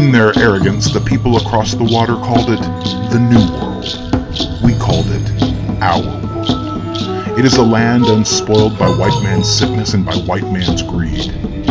[0.00, 2.62] In their arrogance, the people across the water called it
[3.10, 4.64] the New World.
[4.64, 7.38] We called it our world.
[7.38, 11.26] It is a land unspoiled by white man's sickness and by white man's greed.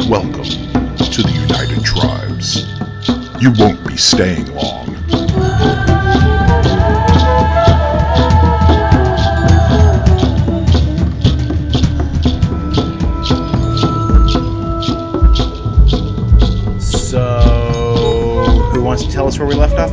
[0.07, 2.67] Welcome to the United Tribes.
[3.41, 4.88] You won't be staying long.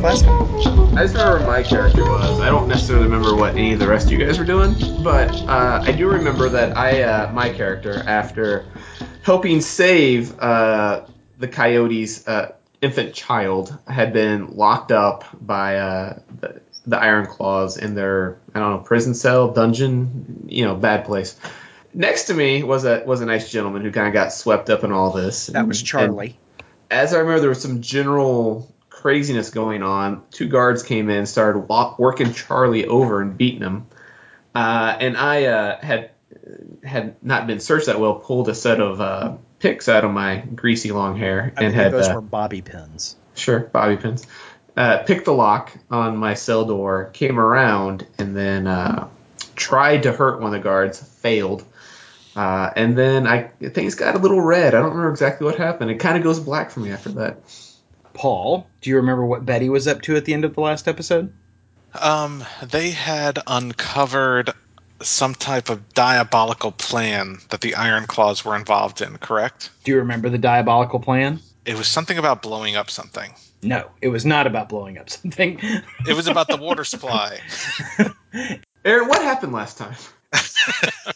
[0.03, 0.97] Us where we left off last time?
[0.97, 2.39] I just remember my character was.
[2.39, 5.31] I don't necessarily remember what any of the rest of you guys were doing, but
[5.43, 8.65] uh, I do remember that I, uh, my character, after
[9.23, 11.05] helping save uh,
[11.37, 17.77] the coyote's uh, infant child, had been locked up by uh, the, the Iron Claws
[17.77, 21.39] in their, I don't know, prison cell, dungeon, you know, bad place.
[21.93, 24.83] Next to me was a was a nice gentleman who kind of got swept up
[24.83, 25.47] in all this.
[25.47, 26.37] That was Charlie.
[26.91, 30.23] as I remember, there was some general craziness going on.
[30.31, 33.87] Two guards came in, started wa- working Charlie over and beating him.
[34.55, 36.11] Uh, and I uh, had
[36.83, 38.15] had not been searched that well.
[38.15, 41.91] Pulled a set of uh, picks out of my greasy long hair I and had
[41.91, 43.15] those uh, were bobby pins.
[43.35, 44.25] sure bobby pins.
[44.75, 49.07] Uh, picked the lock on my cell door, came around, and then uh,
[49.55, 50.99] tried to hurt one of the guards.
[50.99, 51.63] Failed.
[52.35, 54.73] Uh, and then I things got a little red.
[54.73, 55.91] I don't remember exactly what happened.
[55.91, 57.37] It kind of goes black for me after that.
[58.17, 60.87] Paul, do you remember what Betty was up to at the end of the last
[60.87, 61.31] episode?
[62.01, 64.51] Um, they had uncovered
[65.01, 69.69] some type of diabolical plan that the Iron Claws were involved in, correct?
[69.83, 71.39] Do you remember the diabolical plan?
[71.65, 73.33] It was something about blowing up something.
[73.61, 75.59] No, it was not about blowing up something.
[76.07, 77.39] It was about the water supply.
[78.83, 79.95] Aaron, what happened last time?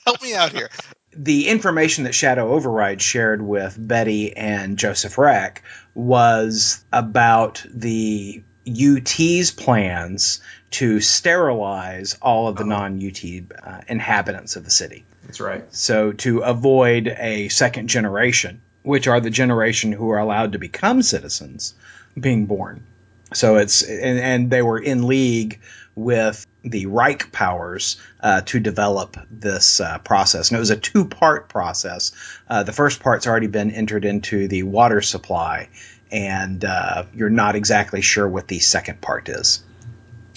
[0.06, 0.70] Help me out here.
[1.14, 5.64] The information that Shadow Override shared with Betty and Joseph Rack
[5.94, 13.24] was about the UT's plans to sterilize all of the non UT
[13.64, 15.04] uh, inhabitants of the city.
[15.26, 15.64] That's right.
[15.74, 21.02] So, to avoid a second generation, which are the generation who are allowed to become
[21.02, 21.74] citizens,
[22.20, 22.86] being born.
[23.34, 25.62] So it's and, and they were in league
[25.96, 31.50] with the Reich powers uh, to develop this uh, process, and it was a two-part
[31.50, 32.12] process.
[32.50, 35.70] Uh, the first part's already been entered into the water supply,
[36.12, 39.64] and uh, you're not exactly sure what the second part is.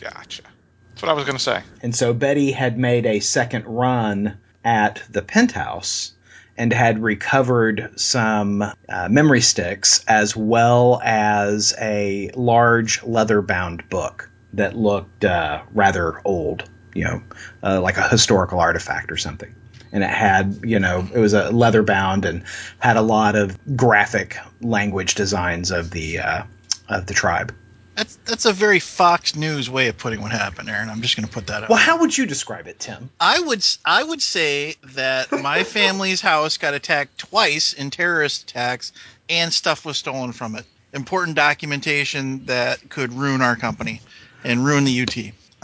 [0.01, 0.43] Gotcha.
[0.91, 1.63] That's what I was going to say.
[1.83, 6.13] And so Betty had made a second run at the penthouse
[6.57, 14.31] and had recovered some uh, memory sticks as well as a large leather bound book
[14.57, 17.23] that looked uh, rather old, you know,
[17.63, 19.55] uh, like a historical artifact or something.
[19.93, 22.43] And it had, you know, it was a leather bound and
[22.79, 26.43] had a lot of graphic language designs of the uh,
[26.89, 27.55] of the tribe.
[27.95, 30.89] That's that's a very Fox News way of putting what happened, Aaron.
[30.89, 31.71] I'm just going to put that up.
[31.71, 33.09] Well, how would you describe it, Tim?
[33.21, 38.93] I would I would say that my family's house got attacked twice in terrorist attacks,
[39.29, 40.65] and stuff was stolen from it.
[40.93, 44.01] Important documentation that could ruin our company
[44.45, 45.17] and ruin the UT.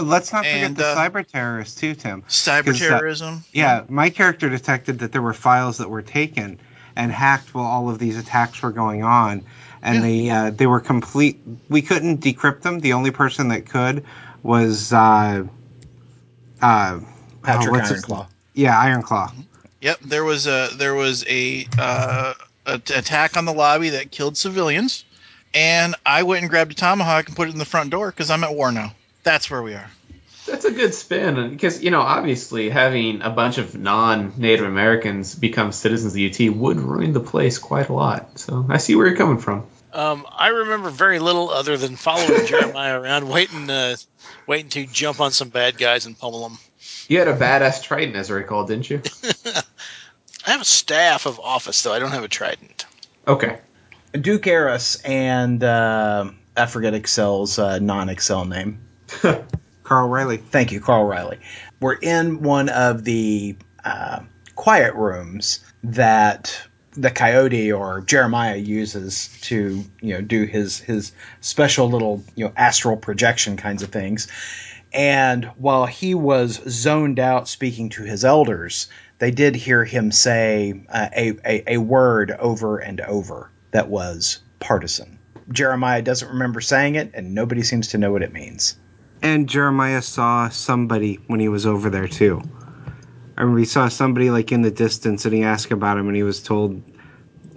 [0.05, 2.23] Let's not forget And, the uh, cyber terrorists too, Tim.
[2.23, 3.45] Cyber 'Cause, uh, terrorism.
[3.53, 6.59] Yeah, my character detected that there were files that were taken
[6.97, 9.43] and hacked while all of these attacks were going on,
[9.83, 10.01] and Yeah.
[10.01, 11.41] they uh, they were complete.
[11.69, 12.81] We couldn't decrypt them.
[12.81, 14.05] The only person that could
[14.43, 15.45] was uh,
[16.62, 16.99] uh,
[17.43, 18.27] Patrick oh, what's his- Ironclaw.
[18.55, 19.33] Yeah, Ironclaw.
[19.83, 22.35] Yep, there was a there was a, uh,
[22.67, 25.05] a t- attack on the lobby that killed civilians,
[25.55, 28.31] and I went and grabbed a tomahawk and put it in the front door because
[28.31, 28.93] I'm at war now.
[29.22, 29.91] That's where we are.
[30.47, 35.70] That's a good spin because you know obviously having a bunch of non-Native Americans become
[35.70, 38.38] citizens of UT would ruin the place quite a lot.
[38.38, 39.67] So I see where you're coming from.
[39.93, 43.97] Um, I remember very little other than following Jeremiah around, waiting, uh,
[44.47, 46.58] waiting to jump on some bad guys and pummel them.
[47.08, 49.02] You had a badass trident, as I recall, didn't you?
[50.47, 52.87] I have a staff of office, though I don't have a trident.
[53.26, 53.58] Okay.
[54.12, 58.81] Duke Eris and uh, I forget Excel's uh, non-Excel name.
[59.85, 60.37] Carl Riley.
[60.37, 61.39] Thank you, Carl Riley.
[61.81, 64.21] We're in one of the uh,
[64.57, 66.61] quiet rooms that
[66.93, 72.53] the coyote or Jeremiah uses to you know do his his special little you know
[72.57, 74.27] astral projection kinds of things.
[74.93, 80.85] And while he was zoned out speaking to his elders, they did hear him say
[80.89, 85.19] uh, a, a a word over and over that was partisan.
[85.50, 88.76] Jeremiah doesn't remember saying it, and nobody seems to know what it means.
[89.22, 92.40] And Jeremiah saw somebody when he was over there too.
[93.37, 96.17] I remember he saw somebody like in the distance, and he asked about him, and
[96.17, 96.82] he was told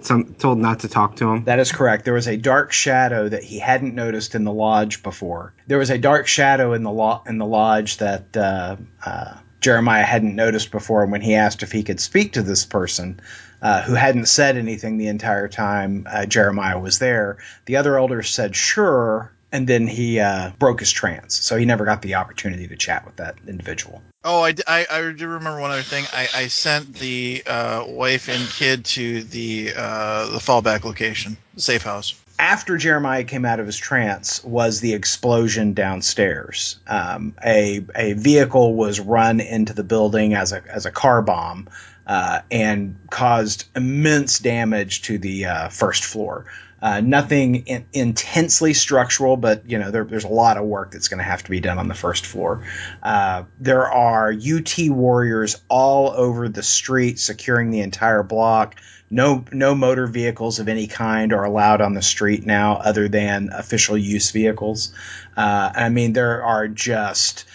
[0.01, 1.45] some told not to talk to him.
[1.45, 2.05] That is correct.
[2.05, 5.53] There was a dark shadow that he hadn't noticed in the lodge before.
[5.67, 10.03] There was a dark shadow in the lo- in the lodge that uh, uh, Jeremiah
[10.03, 11.03] hadn't noticed before.
[11.03, 13.21] And when he asked if he could speak to this person,
[13.63, 18.29] uh, who hadn't said anything the entire time uh, Jeremiah was there, the other elders
[18.29, 21.35] said sure, and then he uh, broke his trance.
[21.35, 24.01] So he never got the opportunity to chat with that individual.
[24.25, 26.05] Oh, I I do remember one other thing.
[26.13, 31.61] I, I sent the uh, wife and kid to the uh, the fallback location, the
[31.61, 32.15] safe house.
[32.39, 36.79] after Jeremiah came out of his trance was the explosion downstairs.
[36.87, 41.69] Um, a a vehicle was run into the building as a as a car bomb
[42.07, 46.45] uh, and caused immense damage to the uh, first floor.
[46.81, 51.07] Uh, nothing in, intensely structural, but you know there, there's a lot of work that's
[51.07, 52.61] going to have to be done on the first floor.
[53.01, 58.75] Uh, there are UT warriors all over the street securing the entire block.
[59.09, 63.49] No, no motor vehicles of any kind are allowed on the street now, other than
[63.53, 64.91] official use vehicles.
[65.37, 67.45] Uh, I mean, there are just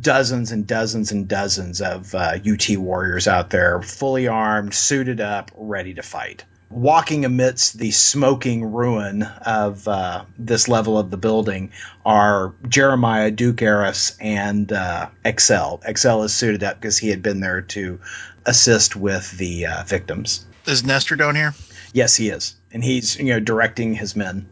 [0.00, 5.50] dozens and dozens and dozens of uh, UT warriors out there, fully armed, suited up,
[5.56, 6.44] ready to fight.
[6.70, 11.70] Walking amidst the smoking ruin of uh, this level of the building
[12.04, 15.80] are Jeremiah, Duke Eris, and uh, Excel.
[15.84, 18.00] Excel is suited up because he had been there to
[18.44, 20.44] assist with the uh, victims.
[20.66, 21.54] Is Nestor down here?
[21.92, 24.48] Yes, he is, and he's you know directing his men.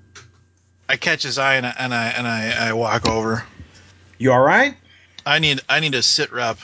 [0.89, 3.45] I catch his eye and I and I, and I, I walk over.
[4.19, 4.77] You all right?
[5.25, 6.59] I need I need a sit rep.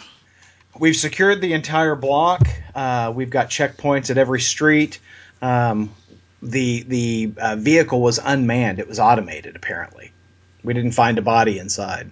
[0.78, 2.46] We've secured the entire block.
[2.75, 5.00] Uh, we've got checkpoints at every street.
[5.43, 5.90] Um,
[6.43, 8.78] the the uh, vehicle was unmanned.
[8.78, 9.56] It was automated.
[9.56, 10.12] Apparently,
[10.62, 12.10] we didn't find a body inside.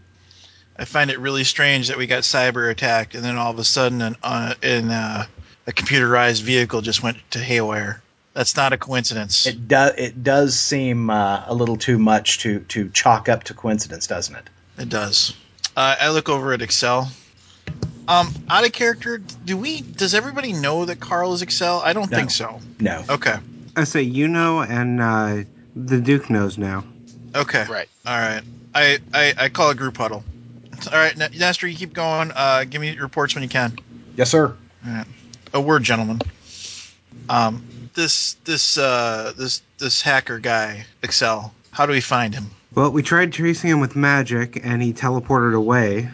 [0.79, 3.65] I find it really strange that we got cyber attacked and then all of a
[3.65, 5.27] sudden an uh, in uh,
[5.67, 8.03] a computerized vehicle just went to haywire.
[8.35, 9.47] That's not a coincidence.
[9.47, 13.55] It does it does seem uh, a little too much to to chalk up to
[13.55, 14.51] coincidence, doesn't it?
[14.79, 15.35] It does.
[15.77, 17.11] Uh, I look over at Excel.
[18.09, 19.81] Um, out of character, do we?
[19.83, 21.81] Does everybody know that Carl is Excel?
[21.85, 22.17] I don't No.
[22.17, 22.61] think so.
[22.81, 23.05] No.
[23.11, 23.37] Okay.
[23.77, 25.39] I say you know, and uh,
[25.75, 26.85] the Duke knows now.
[27.35, 27.67] Okay.
[27.69, 27.89] Right.
[28.07, 28.43] All right.
[28.75, 30.25] I, I, I call a group huddle.
[30.93, 32.31] All right, N- Nestor, you keep going.
[32.35, 33.77] Uh, give me reports when you can.
[34.17, 34.55] Yes, sir.
[34.87, 35.07] All right.
[35.55, 36.21] A word, gentlemen.
[37.29, 41.53] Um, this this uh this this hacker guy, Excel.
[41.71, 42.51] How do we find him?
[42.77, 46.11] Well, we tried tracing him with magic, and he teleported away.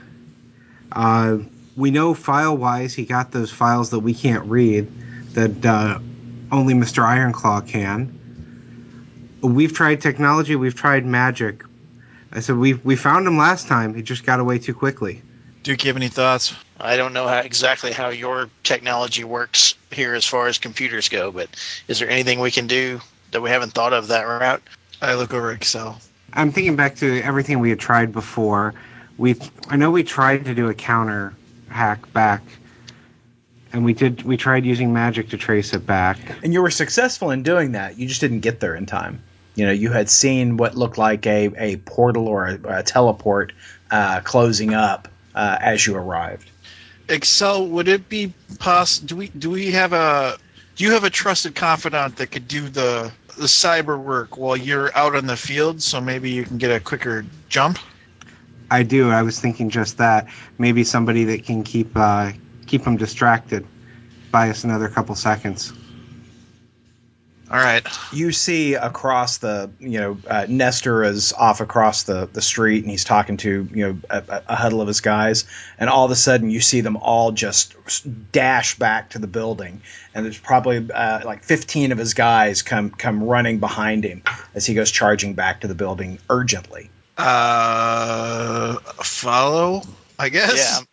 [0.93, 1.39] Uh,
[1.77, 4.89] we know file-wise he got those files that we can't read,
[5.35, 5.99] that uh,
[6.53, 7.03] only Mr.
[7.03, 8.17] Ironclaw can.
[9.41, 11.65] We've tried technology, we've tried magic.
[12.31, 13.93] I said we we found him last time.
[13.93, 15.21] He just got away too quickly.
[15.65, 16.55] Duke, you have any thoughts?
[16.79, 21.33] I don't know how, exactly how your technology works here as far as computers go,
[21.33, 21.49] but
[21.89, 23.01] is there anything we can do
[23.33, 24.63] that we haven't thought of that route?
[25.01, 26.01] I look over Excel.
[26.33, 28.75] I'm thinking back to everything we had tried before.
[29.19, 29.37] We
[29.69, 31.35] I know we tried to do a counter
[31.69, 32.43] hack back,
[33.73, 34.23] and we did.
[34.23, 36.19] We tried using magic to trace it back.
[36.43, 37.99] And you were successful in doing that.
[37.99, 39.23] You just didn't get there in time.
[39.55, 43.53] You know, you had seen what looked like a, a portal or a, a teleport
[43.91, 46.49] uh, closing up uh, as you arrived.
[47.09, 49.09] Excel, would it be possible?
[49.09, 50.39] Do we do we have a?
[50.75, 54.97] Do you have a trusted confidant that could do the the cyber work while you're
[54.97, 55.83] out in the field?
[55.83, 57.79] So maybe you can get a quicker jump.
[58.71, 59.11] I do.
[59.11, 60.29] I was thinking just that.
[60.59, 62.33] Maybe somebody that can keep uh,
[62.67, 63.67] keep them distracted.
[64.31, 65.73] Buy us another couple seconds.
[67.53, 67.87] All right.
[68.15, 72.91] You see across the, you know, uh, Nestor is off across the, the street and
[72.91, 75.45] he's talking to, you know, a, a huddle of his guys.
[75.79, 77.77] And all of a sudden you see them all just
[78.33, 79.83] dash back to the building.
[80.15, 84.23] And there's probably uh, like 15 of his guys come, come running behind him
[84.55, 86.89] as he goes charging back to the building urgently.
[87.19, 89.83] Uh, follow.
[90.19, 90.57] I guess.
[90.57, 90.85] Yeah.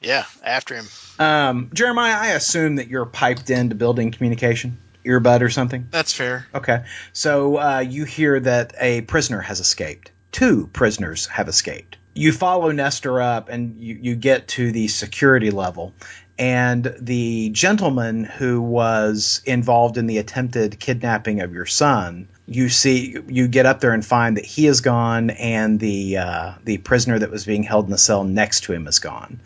[0.00, 0.86] Yeah, after him.
[1.18, 5.88] Um, Jeremiah, I assume that you're piped into building communication, earbud or something.
[5.90, 6.46] That's fair.
[6.54, 6.84] Okay.
[7.12, 10.10] So uh, you hear that a prisoner has escaped.
[10.32, 11.96] Two prisoners have escaped.
[12.14, 15.94] You follow Nestor up and you, you get to the security level.
[16.38, 23.16] And the gentleman who was involved in the attempted kidnapping of your son, you see,
[23.26, 27.18] you get up there and find that he is gone, and the uh, the prisoner
[27.18, 29.40] that was being held in the cell next to him is gone.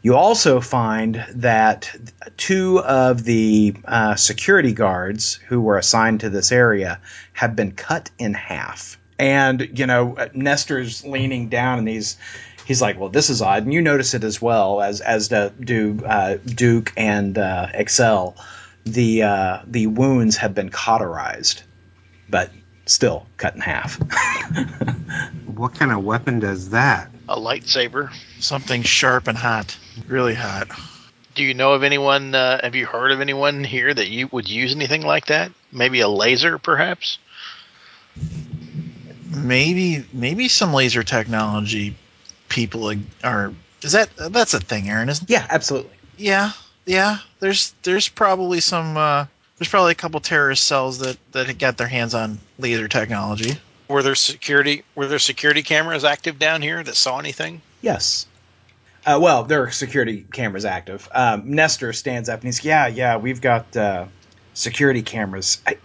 [0.00, 1.90] You also find that
[2.36, 7.00] two of the uh, security guards who were assigned to this area
[7.32, 8.96] have been cut in half.
[9.18, 12.16] And, you know, Nestor's leaning down and he's
[12.64, 13.64] he's like, well, this is odd.
[13.64, 18.36] And you notice it as well as as do, uh, Duke and uh, Excel.
[18.84, 21.62] the uh, the wounds have been cauterized,
[22.30, 22.52] but
[22.86, 23.98] still cut in half.
[25.58, 27.10] What kind of weapon does that?
[27.28, 28.10] A lightsaber.
[28.40, 30.68] Something sharp and hot, really hot.
[31.34, 32.34] Do you know of anyone?
[32.34, 35.52] Uh, have you heard of anyone here that you would use anything like that?
[35.70, 37.18] Maybe a laser, perhaps.
[39.30, 41.94] Maybe maybe some laser technology
[42.48, 42.92] people
[43.22, 43.52] are.
[43.82, 45.08] Is that that's a thing, Aaron?
[45.08, 45.30] Isn't?
[45.30, 45.92] yeah, absolutely.
[46.16, 46.52] Yeah,
[46.86, 47.18] yeah.
[47.40, 48.96] There's there's probably some.
[48.96, 49.26] Uh,
[49.58, 53.58] there's probably a couple terrorist cells that that got their hands on laser technology.
[53.88, 54.84] Were there security?
[54.94, 57.62] Were there security cameras active down here that saw anything?
[57.80, 58.26] Yes.
[59.06, 61.08] Uh, well, there are security cameras active.
[61.12, 64.06] Um, Nestor stands up and he's, yeah, yeah, we've got uh,
[64.52, 65.62] security cameras.
[65.66, 65.78] I,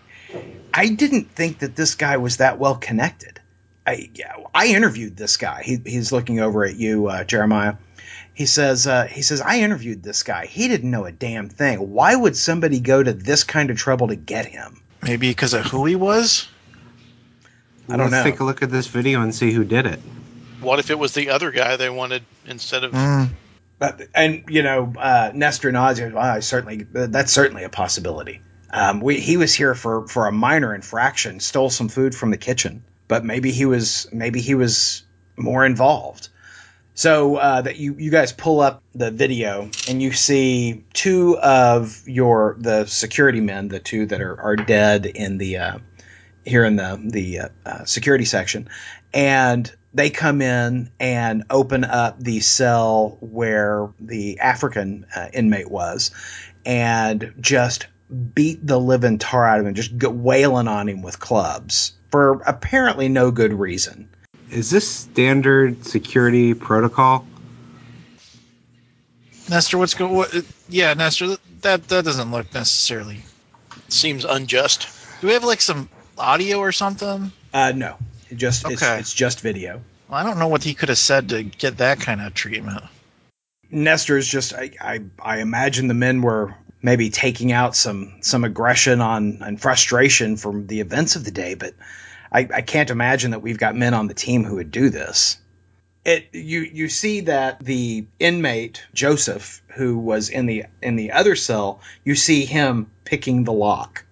[0.73, 3.39] I didn't think that this guy was that well connected.
[3.87, 5.61] I, yeah, I interviewed this guy.
[5.63, 7.75] He, he's looking over at you, uh, Jeremiah.
[8.33, 10.47] He says, uh, he says, I interviewed this guy.
[10.47, 11.91] He didn't know a damn thing.
[11.91, 14.81] Why would somebody go to this kind of trouble to get him?
[15.03, 16.49] Maybe because of who he was.
[17.89, 18.31] I don't Let's know.
[18.31, 19.99] take a look at this video and see who did it.
[20.61, 22.93] What if it was the other guy they wanted instead of?
[22.93, 23.29] Mm,
[23.79, 25.99] But, and you know, uh, Nestor nods.
[25.99, 28.41] Well, I certainly that's certainly a possibility.
[28.71, 32.37] Um, we, he was here for for a minor infraction, stole some food from the
[32.37, 35.03] kitchen, but maybe he was maybe he was
[35.35, 36.29] more involved.
[36.95, 42.07] So uh, that you you guys pull up the video and you see two of
[42.07, 45.77] your the security men, the two that are are dead in the uh,
[46.45, 48.69] here in the the uh, uh, security section,
[49.13, 56.11] and they come in and open up the cell where the African uh, inmate was,
[56.65, 57.87] and just
[58.35, 62.41] beat the living tar out of him, just go wailing on him with clubs for
[62.45, 64.07] apparently no good reason.
[64.51, 67.25] Is this standard security protocol?
[69.49, 70.13] Nestor, what's going?
[70.13, 70.31] What,
[70.69, 73.23] yeah, Nestor, that that doesn't look necessarily.
[73.89, 74.87] Seems unjust.
[75.21, 75.89] Do we have like some
[76.23, 77.31] audio or something?
[77.53, 77.97] Uh, no,
[78.29, 78.99] it just it's, Okay.
[78.99, 79.81] it's just video.
[80.09, 82.83] Well, I don't know what he could have said to get that kind of treatment.
[83.71, 89.01] Nestor's just I, I I imagine the men were maybe taking out some some aggression
[89.01, 91.73] on and frustration from the events of the day, but
[92.31, 95.37] I, I can't imagine that we've got men on the team who would do this.
[96.05, 101.35] It you you see that the inmate Joseph, who was in the in the other
[101.35, 104.05] cell, you see him picking the lock,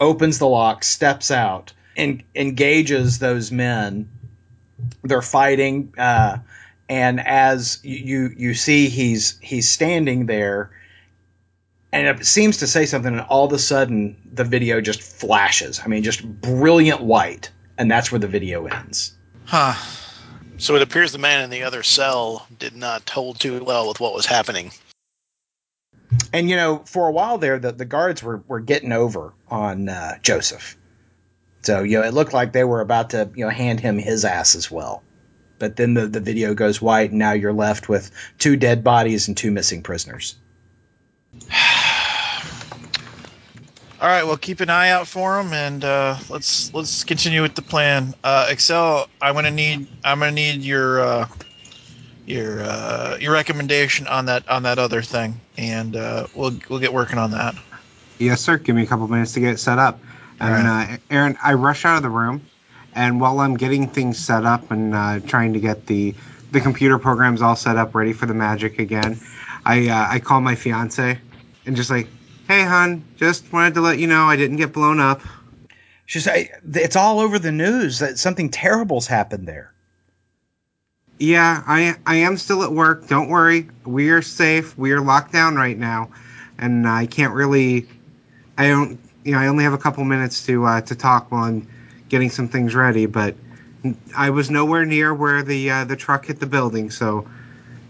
[0.00, 4.08] opens the lock, steps out, and engages those men.
[5.02, 5.94] They're fighting.
[5.96, 6.38] Uh,
[6.88, 10.70] and as you you, you see he's he's standing there
[11.92, 15.80] and it seems to say something and all of a sudden the video just flashes
[15.84, 19.14] i mean just brilliant white and that's where the video ends
[19.50, 19.74] Huh.
[20.58, 23.98] So it appears the man in the other cell did not hold too well with
[23.98, 24.70] what was happening.
[26.32, 29.88] And you know for a while there the, the guards were, were getting over on
[29.88, 30.76] uh, joseph.
[31.62, 34.24] So you know it looked like they were about to you know hand him his
[34.24, 35.02] ass as well.
[35.58, 39.28] But then the, the video goes white and now you're left with two dead bodies
[39.28, 40.36] and two missing prisoners.
[44.00, 47.54] All right, well, keep an eye out for him, and uh, let's let's continue with
[47.54, 48.14] the plan.
[48.24, 51.28] Uh, Excel, I'm gonna need I'm gonna need your uh,
[52.30, 56.92] your uh, your recommendation on that on that other thing, and uh, we'll we'll get
[56.92, 57.54] working on that.
[58.18, 58.56] Yes, sir.
[58.56, 60.00] Give me a couple minutes to get it set up.
[60.38, 62.40] And uh, Aaron, I rush out of the room,
[62.94, 66.14] and while I'm getting things set up and uh, trying to get the
[66.50, 69.20] the computer programs all set up, ready for the magic again,
[69.64, 71.18] I uh, I call my fiance
[71.66, 72.08] and just like,
[72.48, 75.20] hey, hon, just wanted to let you know I didn't get blown up.
[76.06, 79.72] She's I, it's all over the news that something terrible's happened there.
[81.20, 83.06] Yeah, I I am still at work.
[83.06, 84.76] Don't worry, we are safe.
[84.78, 86.08] We are locked down right now,
[86.58, 87.86] and I can't really.
[88.56, 88.98] I don't.
[89.22, 91.68] You know, I only have a couple minutes to uh, to talk while I'm
[92.08, 93.04] getting some things ready.
[93.04, 93.34] But
[94.16, 97.28] I was nowhere near where the uh, the truck hit the building, so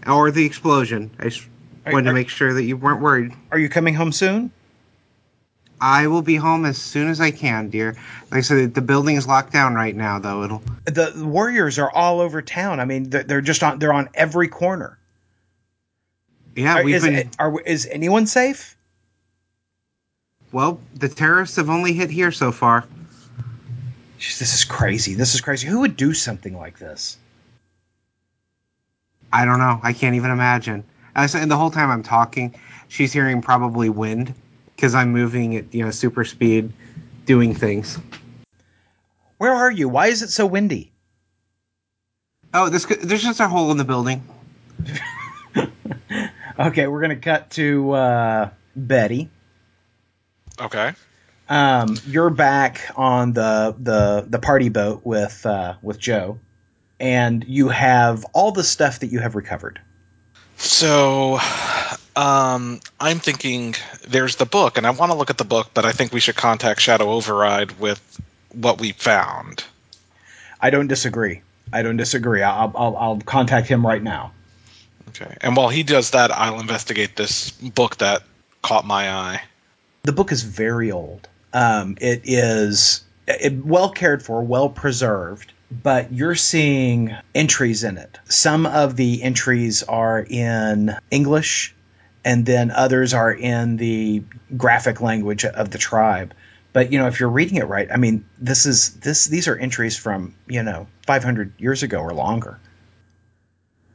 [0.05, 1.09] or the explosion.
[1.17, 1.47] I just
[1.85, 3.31] Are- wanted to make sure that you weren't worried.
[3.49, 4.51] Are you coming home soon?
[5.81, 7.95] I will be home as soon as I can, dear.
[8.29, 10.43] Like I said, the building is locked down right now, though.
[10.43, 10.61] It'll.
[10.85, 12.79] The, Warriors are all over town.
[12.79, 13.79] I mean, they're, they're just on.
[13.79, 14.99] They're on every corner.
[16.55, 17.29] Yeah, Are- we've is, been.
[17.39, 18.77] are, is anyone safe?
[20.51, 22.85] Well, the terrorists have only hit here so far.
[24.19, 25.15] Jeez, this is crazy.
[25.15, 25.67] This is crazy.
[25.67, 27.17] Who would do something like this?
[29.33, 29.79] I don't know.
[29.81, 30.75] I can't even imagine.
[30.75, 30.83] And
[31.15, 32.53] I said- and the whole time I'm talking,
[32.87, 34.35] she's hearing probably wind
[34.81, 36.73] because I'm moving at you know super speed,
[37.25, 37.99] doing things.
[39.37, 39.87] Where are you?
[39.87, 40.91] Why is it so windy?
[42.51, 44.23] Oh, this there's just a hole in the building.
[46.59, 49.29] Okay, we're gonna cut to uh, Betty.
[50.59, 50.91] Okay.
[51.49, 56.39] Um, you're back on the the the party boat with uh, with Joe,
[56.99, 59.79] and you have all the stuff that you have recovered.
[60.57, 61.39] So,
[62.15, 63.75] um, I'm thinking
[64.07, 66.19] there's the book, and I want to look at the book, but I think we
[66.19, 68.21] should contact Shadow Override with
[68.53, 69.63] what we found.
[70.59, 71.41] I don't disagree.
[71.73, 72.43] I don't disagree.
[72.43, 74.33] I'll I'll, I'll contact him right now.
[75.09, 75.37] Okay.
[75.41, 78.23] And while he does that, I'll investigate this book that
[78.61, 79.41] caught my eye.
[80.03, 81.27] The book is very old.
[81.53, 88.19] Um, it is it, well cared for, well preserved, but you're seeing entries in it.
[88.25, 91.75] Some of the entries are in English,
[92.23, 94.23] and then others are in the
[94.55, 96.33] graphic language of the tribe.
[96.73, 99.55] But you know, if you're reading it right, I mean, this is this these are
[99.55, 102.59] entries from you know 500 years ago or longer.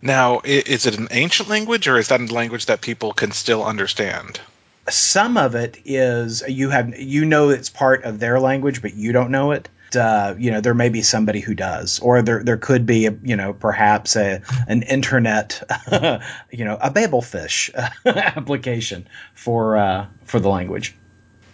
[0.02, 3.64] Now, is it an ancient language, or is that a language that people can still
[3.64, 4.40] understand?
[4.88, 9.12] some of it is you have you know it's part of their language but you
[9.12, 12.56] don't know it uh, you know there may be somebody who does or there there
[12.56, 15.62] could be a, you know perhaps a an internet
[16.50, 17.70] you know a babelfish
[18.06, 20.96] application for uh, for the language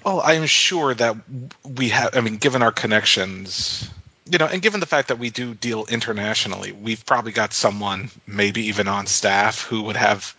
[0.05, 1.17] Well, I'm sure that
[1.65, 2.17] we have.
[2.17, 3.89] I mean, given our connections,
[4.29, 8.11] you know, and given the fact that we do deal internationally, we've probably got someone,
[8.27, 10.35] maybe even on staff, who would have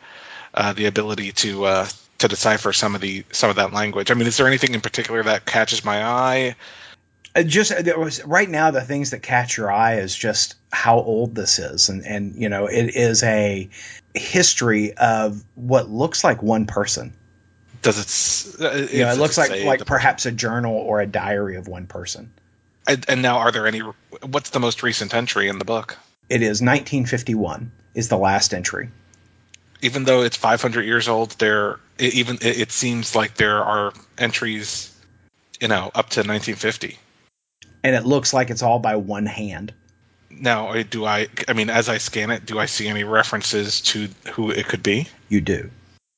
[0.54, 4.12] uh, the ability to uh, to decipher some of the some of that language.
[4.12, 6.56] I mean, is there anything in particular that catches my eye?
[7.36, 10.56] Uh, just uh, there was right now the things that catch your eye is just
[10.72, 13.70] how old this is and and you know it is a
[14.14, 17.14] history of what looks like one person
[17.82, 18.62] Does it?
[18.62, 21.88] uh, you know it looks like like perhaps a journal or a diary of one
[21.88, 22.32] person
[22.88, 23.80] And, and now, are there any?
[23.80, 25.98] What's the most recent entry in the book?
[26.30, 28.90] It is 1951 is the last entry.
[29.82, 33.94] Even though it's 500 years old, there it, even it, it seems like there are
[34.18, 34.94] entries,
[35.60, 36.98] you know, up to 1950.
[37.84, 39.74] And it looks like it's all by one hand.
[40.30, 41.28] Now, do I?
[41.48, 44.82] I mean, as I scan it, do I see any references to who it could
[44.82, 45.08] be?
[45.30, 45.70] You do.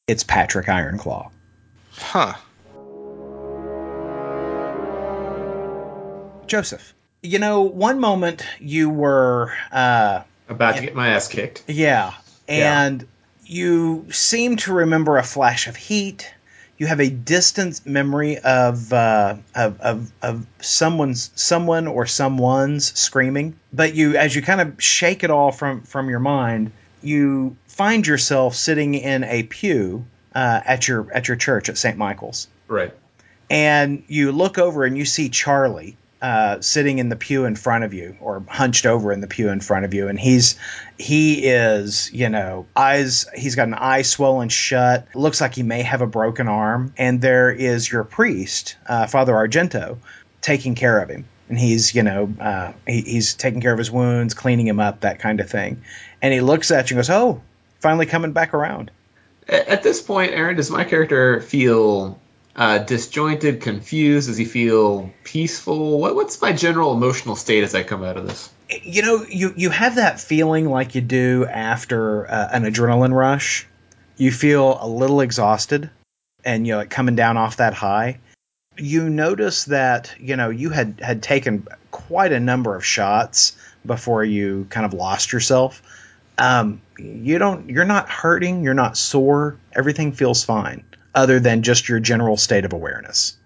[0.07, 1.31] It's Patrick Ironclaw.
[1.93, 2.33] Huh.
[6.47, 11.63] Joseph, you know, one moment you were, uh, About to get my ass kicked.
[11.67, 12.13] yeah,
[12.47, 13.05] and
[13.45, 16.31] you seem to remember a flash of heat.
[16.77, 23.55] You have a distant memory of, uh, of, of, of someone's, someone or someone's screaming.
[23.71, 28.05] But you, as you kind of shake it all from, from your mind, you find
[28.05, 31.97] yourself sitting in a pew uh, at your at your church at St.
[31.97, 32.47] Michael's.
[32.67, 32.93] Right.
[33.49, 37.83] and you look over and you see Charlie uh, sitting in the pew in front
[37.83, 40.55] of you, or hunched over in the pew in front of you, and he's
[40.97, 45.81] he is you know eyes he's got an eye swollen shut, looks like he may
[45.81, 49.97] have a broken arm, and there is your priest, uh, Father Argento,
[50.41, 51.25] taking care of him.
[51.47, 55.01] And he's, you know, uh, he, he's taking care of his wounds, cleaning him up,
[55.01, 55.83] that kind of thing.
[56.21, 57.41] And he looks at you and goes, "Oh,
[57.81, 58.89] finally coming back around."
[59.47, 62.19] At this point, Aaron, does my character feel
[62.55, 64.27] uh, disjointed, confused?
[64.27, 65.99] Does he feel peaceful?
[65.99, 68.49] What, what's my general emotional state as I come out of this?
[68.83, 73.67] you know you you have that feeling like you do after uh, an adrenaline rush
[74.17, 75.89] you feel a little exhausted
[76.43, 78.19] and you know like coming down off that high
[78.77, 84.23] you notice that you know you had had taken quite a number of shots before
[84.23, 85.81] you kind of lost yourself
[86.37, 90.83] um, you don't you're not hurting you're not sore everything feels fine
[91.15, 93.37] other than just your general state of awareness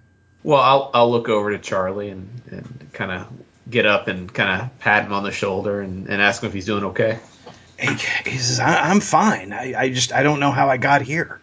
[0.44, 3.28] Well, I'll I'll look over to Charlie and, and kind of
[3.70, 6.54] get up and kind of pat him on the shoulder and, and ask him if
[6.54, 7.20] he's doing okay.
[7.80, 7.96] he,
[8.30, 11.40] he says I, i'm fine I, I just i don't know how i got here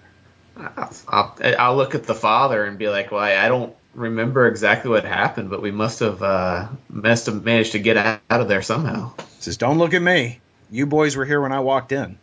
[0.57, 4.47] I'll, I'll, I'll look at the father and be like, well, I, I don't remember
[4.49, 8.49] exactly what happened, but we must have uh, must have managed to get out of
[8.49, 9.13] there somehow.
[9.19, 12.19] He says don't look at me you boys were here when i walked in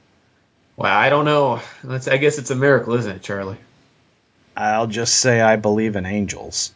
[0.76, 1.62] Well, I don't know.
[1.84, 3.58] That's, I guess it's a miracle, isn't it, Charlie?
[4.56, 6.72] I'll just say I believe in angels.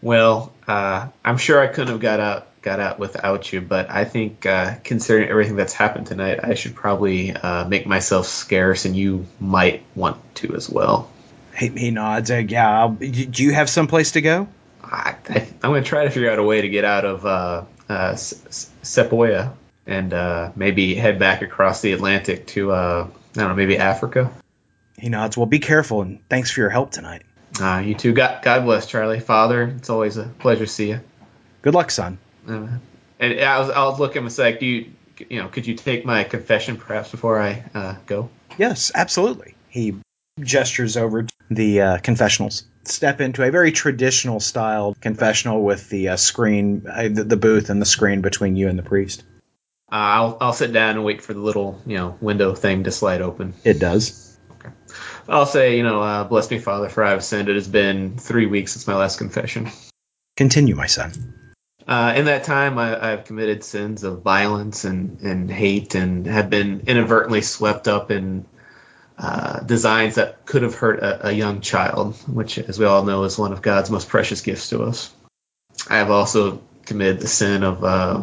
[0.00, 4.04] Well, uh, I'm sure I couldn't have got out got out without you, but I
[4.04, 8.96] think uh, considering everything that's happened tonight, I should probably uh, make myself scarce, and
[8.96, 11.10] you might want to as well.
[11.56, 12.30] He, he nods.
[12.30, 12.80] Yeah.
[12.80, 14.48] I'll, do you have someplace to go?
[14.82, 17.26] I, I, I'm going to try to figure out a way to get out of
[17.26, 19.52] uh, uh, Sepoya
[19.86, 24.30] and uh, maybe head back across the Atlantic to uh, I don't know, maybe Africa.
[24.98, 25.36] He nods.
[25.36, 27.22] Well, be careful and thanks for your help tonight.
[27.60, 28.12] Uh, you too.
[28.12, 29.20] God, God bless, Charlie.
[29.20, 31.00] Father, it's always a pleasure to see you.
[31.62, 32.18] Good luck, son.
[32.48, 32.68] Uh,
[33.18, 34.92] and I was, I'll look at him and say, do you,
[35.28, 38.30] you know, could you take my confession perhaps before I uh, go?
[38.58, 39.54] Yes, absolutely.
[39.68, 39.96] He
[40.40, 42.64] gestures over to the uh, confessionals.
[42.84, 47.70] Step into a very traditional style confessional with the uh, screen, uh, the, the booth
[47.70, 49.24] and the screen between you and the priest.
[49.90, 52.90] Uh, I'll I'll sit down and wait for the little you know window thing to
[52.90, 53.54] slide open.
[53.64, 54.27] It does.
[55.28, 57.48] I'll say you know uh, bless me Father for I have sinned.
[57.48, 59.70] It has been three weeks since my last confession.
[60.36, 61.34] Continue, my son.
[61.86, 66.50] Uh, in that time, I, I've committed sins of violence and, and hate, and have
[66.50, 68.44] been inadvertently swept up in
[69.16, 73.24] uh, designs that could have hurt a, a young child, which, as we all know,
[73.24, 75.12] is one of God's most precious gifts to us.
[75.88, 78.22] I have also committed the sin of uh,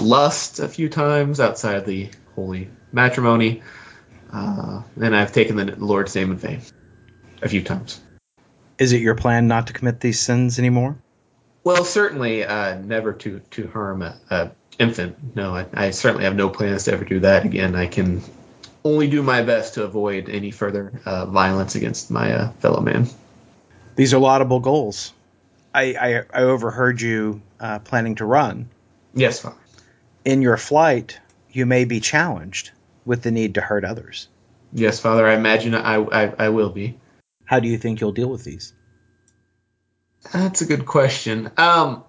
[0.00, 3.62] lust a few times outside the holy matrimony,
[4.32, 6.60] uh, and I've taken the Lord's name in vain
[7.42, 8.00] a few times.
[8.78, 10.96] Is it your plan not to commit these sins anymore?
[11.64, 15.34] Well, certainly uh, never to to harm a, a infant.
[15.34, 17.74] No, I, I certainly have no plans to ever do that again.
[17.74, 18.22] I can
[18.84, 23.08] only do my best to avoid any further uh, violence against my uh, fellow man.
[23.96, 25.12] These are laudable goals.
[25.74, 28.68] I, I, I overheard you uh, planning to run.
[29.14, 29.56] Yes, Father.
[30.24, 31.18] In your flight,
[31.50, 32.70] you may be challenged
[33.06, 34.28] with the need to hurt others.
[34.72, 35.26] Yes, Father.
[35.26, 36.98] I imagine I, I, I will be.
[37.46, 38.74] How do you think you'll deal with these?
[40.32, 41.50] That's a good question.
[41.56, 42.04] Um,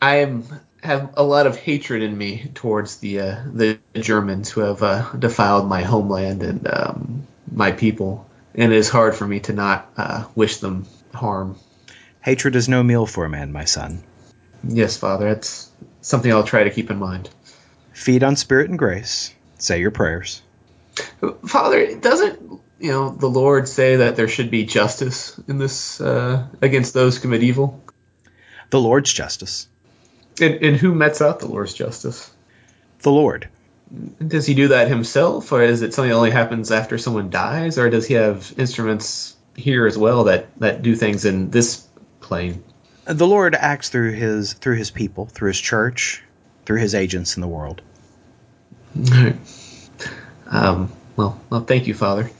[0.00, 0.42] I
[0.82, 5.10] have a lot of hatred in me towards the uh, the Germans who have uh,
[5.18, 9.90] defiled my homeland and um, my people, and it is hard for me to not
[9.96, 11.56] uh, wish them harm.
[12.20, 14.02] Hatred is no meal for a man, my son.
[14.62, 15.32] Yes, Father.
[15.32, 15.70] That's
[16.02, 17.30] something I'll try to keep in mind.
[17.92, 19.34] Feed on spirit and grace.
[19.62, 20.42] Say your prayers.
[21.46, 26.48] Father, doesn't you know the Lord say that there should be justice in this uh,
[26.60, 27.80] against those who commit evil?
[28.70, 29.68] The Lord's justice.
[30.40, 32.28] And, and who mets out the Lord's justice?
[33.02, 33.48] The Lord.
[34.26, 37.78] Does he do that himself, or is it something that only happens after someone dies,
[37.78, 41.86] or does he have instruments here as well that that do things in this
[42.20, 42.64] plane?
[43.04, 46.24] The Lord acts through his through his people, through his church,
[46.66, 47.80] through his agents in the world.
[48.96, 49.36] All right.
[50.46, 52.30] Um, well, well, thank you, Father.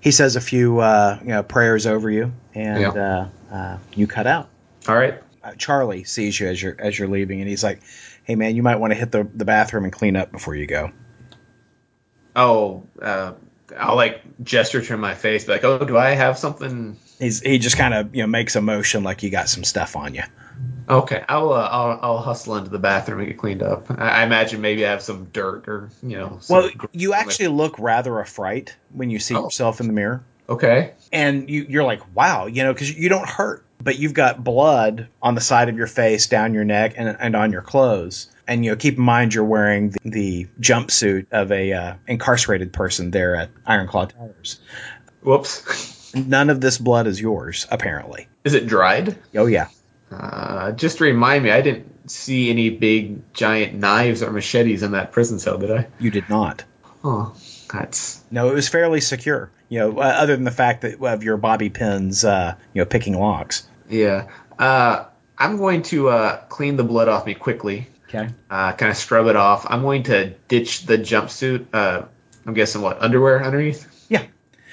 [0.00, 3.28] He says a few uh, you know, prayers over you, and Yeah.
[3.50, 4.48] uh, uh, you cut out.
[4.86, 5.20] All right.
[5.42, 7.80] Uh, Charlie sees you as you're as you're leaving, and he's like,
[8.24, 10.66] "Hey, man, you might want to hit the, the bathroom and clean up before you
[10.66, 10.90] go."
[12.34, 13.32] Oh, uh,
[13.76, 17.58] I'll like gesture to my face, be like, "Oh, do I have something?" He's he
[17.58, 20.22] just kind of you know makes a motion like you got some stuff on you.
[20.88, 23.90] Okay, I'll uh, I'll, I'll hustle into the bathroom and get cleaned up.
[23.90, 26.38] I, I imagine maybe I have some dirt or you know.
[26.48, 29.44] Well, you actually look rather a fright when you see Oh.
[29.44, 30.22] yourself in the mirror.
[30.48, 30.92] Okay.
[31.12, 35.08] and you, you're like, wow, you know, because you don't hurt, but you've got blood
[35.20, 38.30] on the side of your face, down your neck, and, and on your clothes.
[38.46, 42.72] And you know, keep in mind you're wearing the, the jumpsuit of a uh, incarcerated
[42.72, 44.60] person there at Ironclaw Towers.
[45.22, 46.14] Whoops.
[46.14, 48.28] None of this blood is yours, apparently.
[48.44, 49.18] Is it dried?
[49.34, 49.66] Oh yeah,
[50.10, 54.92] Uh, just to remind me, I didn't see any big giant knives or machetes in
[54.92, 55.88] that prison cell, did I?
[55.98, 56.64] you did not.
[57.02, 57.34] Oh,
[57.72, 59.50] that's No, it was fairly secure.
[59.68, 62.86] You know, uh, other than the fact that of your bobby pins, uh, you know,
[62.86, 63.66] picking locks.
[63.88, 64.28] yeah.
[64.58, 65.04] Uh,
[65.36, 67.88] I'm going to uh, clean the blood off me quickly.
[68.08, 68.28] Okay.
[68.48, 69.66] Uh, kind of scrub it off.
[69.68, 71.66] I'm going to ditch the jumpsuit.
[71.74, 72.02] Uh,
[72.46, 74.06] I'm guessing what underwear underneath.
[74.08, 74.22] Yeah.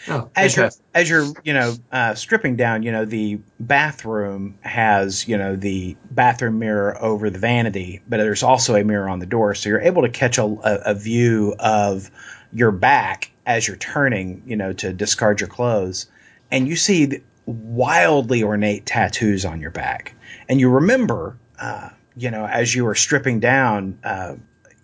[0.08, 5.28] Oh, as you're as you're you know uh, stripping down you know the bathroom has
[5.28, 9.26] you know the bathroom mirror over the vanity but there's also a mirror on the
[9.26, 9.56] door.
[9.56, 12.12] So you're able to catch a, a, a view of
[12.52, 16.08] your back as you're turning you know to discard your clothes.
[16.52, 20.16] And you see the wildly ornate tattoos on your back.
[20.50, 24.36] And you remember uh, you know as you were stripping down uh,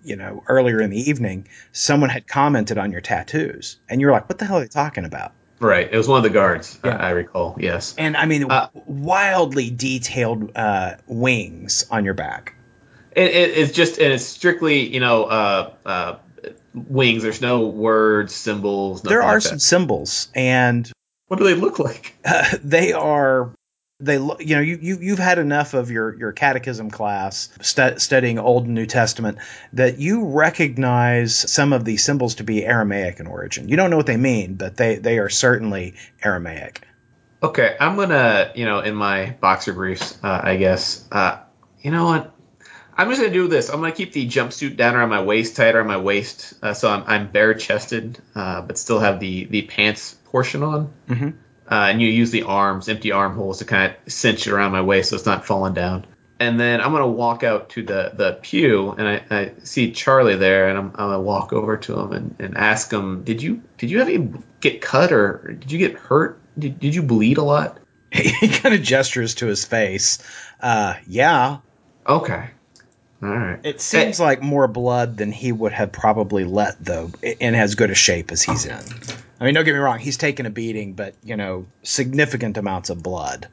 [0.09, 4.27] you know earlier in the evening someone had commented on your tattoos and you're like
[4.27, 5.89] what the hell are they talking about Right.
[5.91, 6.79] It was one of the guards.
[6.85, 6.95] Yeah.
[6.95, 7.57] I, I recall.
[7.59, 7.93] Yes.
[7.97, 12.55] and i mean Uh, wildly detailed uh, wings on your back
[13.15, 16.15] It, it, it's just and it's strictly you know uh, uh,
[16.73, 17.23] wings.
[17.23, 19.01] There's no words, symbols.
[19.01, 19.59] there are like some that.
[19.61, 20.89] symbols and
[21.27, 22.15] What do they look like?
[22.23, 23.51] uh, they are
[23.99, 28.39] they you know you, you you've had enough of your your catechism class stu- studying
[28.39, 29.37] old and new testament
[29.73, 33.97] that you recognize some of these symbols to be aramaic in origin you don't know
[33.97, 36.81] what they mean but they they are certainly aramaic
[37.41, 41.07] Okay, I'm gonna you know in my boxer briefs, uh, I guess.
[41.09, 41.37] Uh,
[41.81, 42.35] you know what?
[42.97, 43.69] I'm just gonna do this.
[43.69, 46.89] I'm gonna keep the jumpsuit down around my waist, tight around my waist, uh, so
[46.91, 50.91] I'm, I'm bare chested, uh, but still have the the pants portion on.
[51.07, 51.35] Mhm.
[51.69, 54.81] Uh, and you use the arms, empty armholes, to kind of cinch it around my
[54.81, 56.05] waist so it's not falling down.
[56.39, 60.37] And then I'm gonna walk out to the the pew, and I, I see Charlie
[60.37, 63.61] there, and I'm, I'm gonna walk over to him and, and ask him, "Did you
[63.77, 66.39] did you have any get cut or did you get hurt?
[66.57, 67.77] Did, did you bleed a lot?
[68.11, 70.17] he kind of gestures to his face.
[70.61, 71.57] Uh, yeah,
[72.07, 72.49] Okay.
[73.21, 73.59] All right.
[73.63, 77.91] it seems like more blood than he would have probably let, though, in as good
[77.91, 78.79] a shape as he's in.
[79.39, 82.89] I mean, don't get me wrong, he's taken a beating, but, you know, significant amounts
[82.89, 83.47] of blood.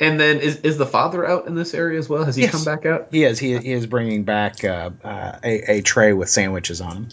[0.00, 2.24] And then is is the father out in this area as well?
[2.24, 2.50] Has he Yes.
[2.52, 3.08] come back out?
[3.12, 3.38] He is.
[3.38, 7.08] He, he is bringing back uh, uh, a, a tray with sandwiches on him.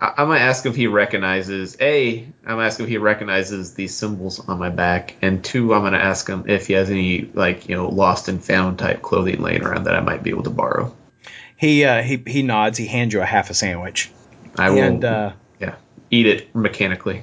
[0.00, 2.18] I, I'm gonna ask if he recognizes a.
[2.18, 5.82] I'm gonna ask him if he recognizes these symbols on my back, and two, I'm
[5.82, 9.40] gonna ask him if he has any like you know lost and found type clothing
[9.40, 10.96] laying around that I might be able to borrow.
[11.56, 12.76] He uh, he he nods.
[12.76, 14.10] He hands you a half a sandwich,
[14.58, 14.78] I will.
[14.82, 15.32] and uh,
[16.12, 17.22] eat it mechanically.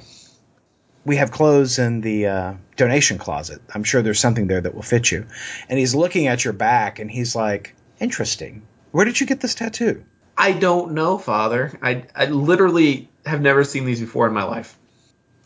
[1.06, 3.62] we have clothes in the uh, donation closet.
[3.74, 5.26] I'm sure there's something there that will fit you.
[5.68, 8.62] And he's looking at your back, and he's like, "Interesting.
[8.92, 10.04] Where did you get this tattoo?"
[10.36, 11.72] I don't know, Father.
[11.82, 14.76] I I literally have never seen these before in my life.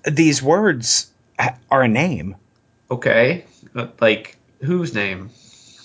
[0.05, 1.11] These words
[1.71, 2.37] are a name.
[2.91, 5.31] Okay, Uh, like whose name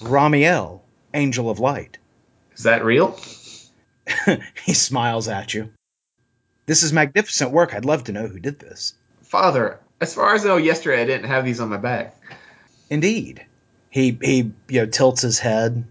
[0.01, 0.81] Ramiel,
[1.13, 1.97] Angel of Light.
[2.55, 3.17] is that real?
[4.65, 5.69] he smiles at you.
[6.69, 7.73] This is magnificent work.
[7.73, 8.93] I'd love to know who did this.
[9.23, 12.15] Father, as far as I know, yesterday I didn't have these on my back.
[12.91, 13.43] Indeed.
[13.89, 15.83] He he you know tilts his head.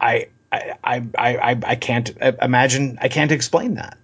[0.00, 2.10] I I I I, I can't
[2.42, 3.98] imagine I can't explain that.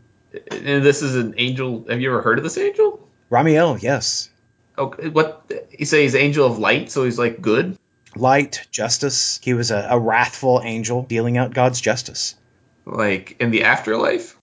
[0.52, 1.84] And this is an angel.
[1.88, 3.04] Have you ever heard of this angel?
[3.28, 4.30] Ramiel, yes.
[4.78, 6.04] Okay, what you say?
[6.04, 7.76] He's angel of light, so he's like good.
[8.14, 9.40] Light, justice.
[9.42, 12.36] He was a, a wrathful angel dealing out God's justice.
[12.84, 14.35] Like in the afterlife.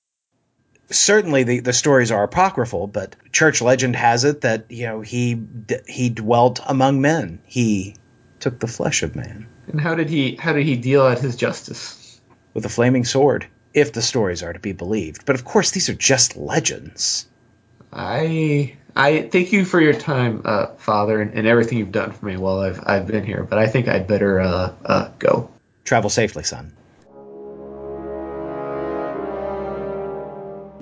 [0.90, 5.36] Certainly, the, the stories are apocryphal, but church legend has it that you know he
[5.36, 7.40] d- he dwelt among men.
[7.46, 7.96] He
[8.40, 10.36] took the flesh of man And how did he?
[10.36, 12.00] How did he deal out his justice?
[12.54, 15.26] with a flaming sword, if the stories are to be believed.
[15.26, 17.28] But of course, these are just legends.
[17.92, 22.26] I I thank you for your time, uh, Father, and, and everything you've done for
[22.26, 23.44] me while I've I've been here.
[23.44, 25.50] But I think I'd better uh, uh, go.
[25.84, 26.74] Travel safely, son.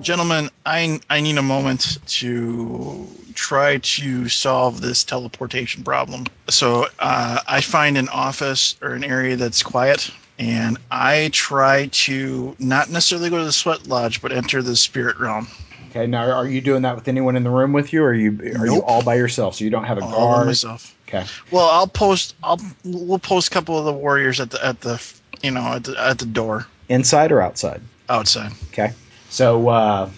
[0.02, 6.26] Gentlemen, I I need a moment to try to solve this teleportation problem.
[6.48, 12.56] So uh, I find an office or an area that's quiet, and I try to
[12.58, 15.46] not necessarily go to the sweat lodge, but enter the spirit realm.
[15.90, 18.14] Okay, now are you doing that with anyone in the room with you, or are
[18.14, 19.54] you are you all by yourself?
[19.56, 20.40] So you don't have a All guard.
[20.40, 20.96] by myself.
[21.06, 21.24] Okay.
[21.52, 22.34] Well, I'll post.
[22.42, 25.00] I'll we'll post a couple of the warriors at the at the
[25.42, 27.80] you know at the at the door Inside or outside?
[28.08, 28.52] outside.
[28.72, 28.92] Okay.
[29.32, 30.10] So uh,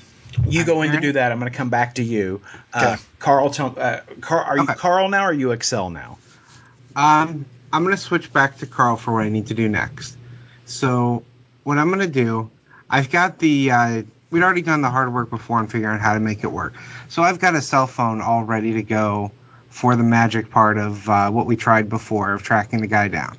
[0.45, 1.31] you go in to do that.
[1.31, 2.41] I'm going to come back to you.
[2.73, 4.75] Uh, Carl, tell, uh, Carl, are you Okay.
[4.75, 6.19] Carl now, or are you Excel now?
[6.97, 10.17] Um, I'm gonna switch back to Carl for what I need to do next.
[10.65, 11.25] So,
[11.63, 12.51] what I'm gonna do,
[12.91, 16.15] I've got the uh, we'd already done the hard work before and figuring out how
[16.15, 16.75] to make it work.
[17.09, 19.31] So I've got a cell phone all ready to go
[19.71, 23.39] for the magic part of uh, what we tried before of tracking the guy down.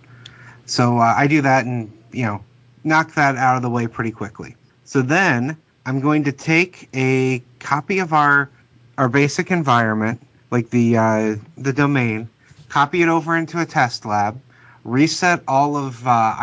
[0.66, 2.44] So uh, I do that and you know
[2.84, 4.56] knock that out of the way pretty quickly.
[4.86, 8.50] So then I'm going to take a copy of our
[8.98, 12.30] our basic environment, like the uh, the domain,
[12.70, 14.42] copy it over into a test lab,
[14.84, 16.36] reset all of uh,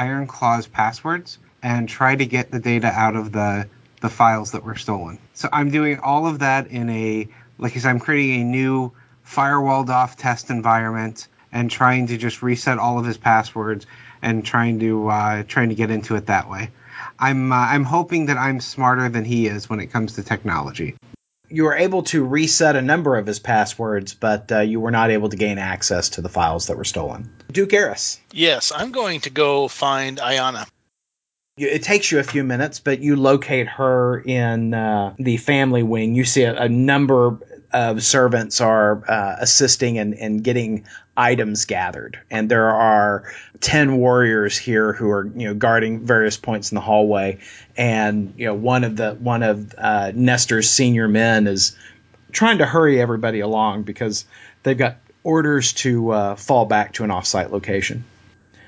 [0.72, 3.68] passwords, and try to get the data out of the
[4.00, 5.18] the files that were stolen.
[5.34, 7.28] So I'm doing all of that in a
[7.58, 8.92] like I said, I'm creating a new
[9.26, 13.86] firewalled off test environment and trying to just reset all of his passwords
[14.20, 16.70] and trying to uh, trying to get into it that way.
[17.22, 20.96] I'm uh, I'm hoping that I'm smarter than he is when it comes to technology.
[21.48, 25.10] You were able to reset a number of his passwords, but uh, you were not
[25.10, 27.30] able to gain access to the files that were stolen.
[27.52, 28.18] Duke Eris.
[28.32, 30.66] Yes, I'm going to go find Ayana.
[31.56, 36.14] It takes you a few minutes, but you locate her in uh, the family wing.
[36.14, 37.38] You see a, a number
[37.72, 40.84] of servants are uh, assisting and in, in getting
[41.16, 46.72] items gathered, and there are ten warriors here who are you know guarding various points
[46.72, 47.38] in the hallway.
[47.76, 51.76] And you know one of the one of uh, Nestor's senior men is
[52.30, 54.24] trying to hurry everybody along because
[54.62, 58.04] they've got orders to uh, fall back to an offsite location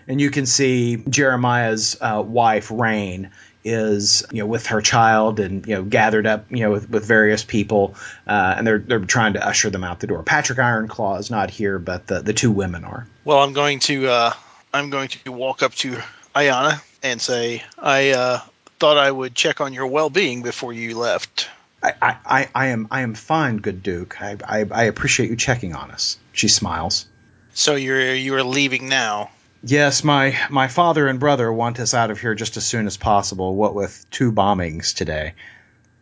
[0.06, 3.30] and you can see Jeremiah's uh, wife Rain
[3.64, 7.04] is you know with her child and you know gathered up you know with, with
[7.04, 7.94] various people
[8.26, 10.22] uh, and they're they're trying to usher them out the door.
[10.22, 13.06] Patrick Ironclaw is not here, but the, the two women are.
[13.24, 14.32] Well, I'm going to uh,
[14.72, 15.96] I'm going to walk up to
[16.34, 18.40] Ayana and say, I uh,
[18.80, 21.48] thought I would check on your well-being before you left.
[21.82, 24.20] I, I, I- am I am fine, good Duke.
[24.20, 26.18] I, I, I appreciate you checking on us.
[26.32, 27.06] She smiles.
[27.52, 29.30] So you're you're leaving now.
[29.66, 32.96] Yes, my my father and brother want us out of here just as soon as
[32.96, 33.54] possible.
[33.54, 35.34] What with two bombings today.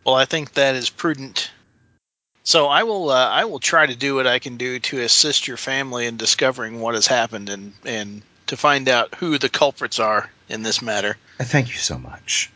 [0.05, 1.51] Well, I think that is prudent.
[2.45, 5.47] So I will uh, I will try to do what I can do to assist
[5.47, 10.01] your family in discovering what has happened and and to find out who the culprits
[10.01, 11.17] are in this matter.
[11.39, 12.51] Uh, Thank you so much.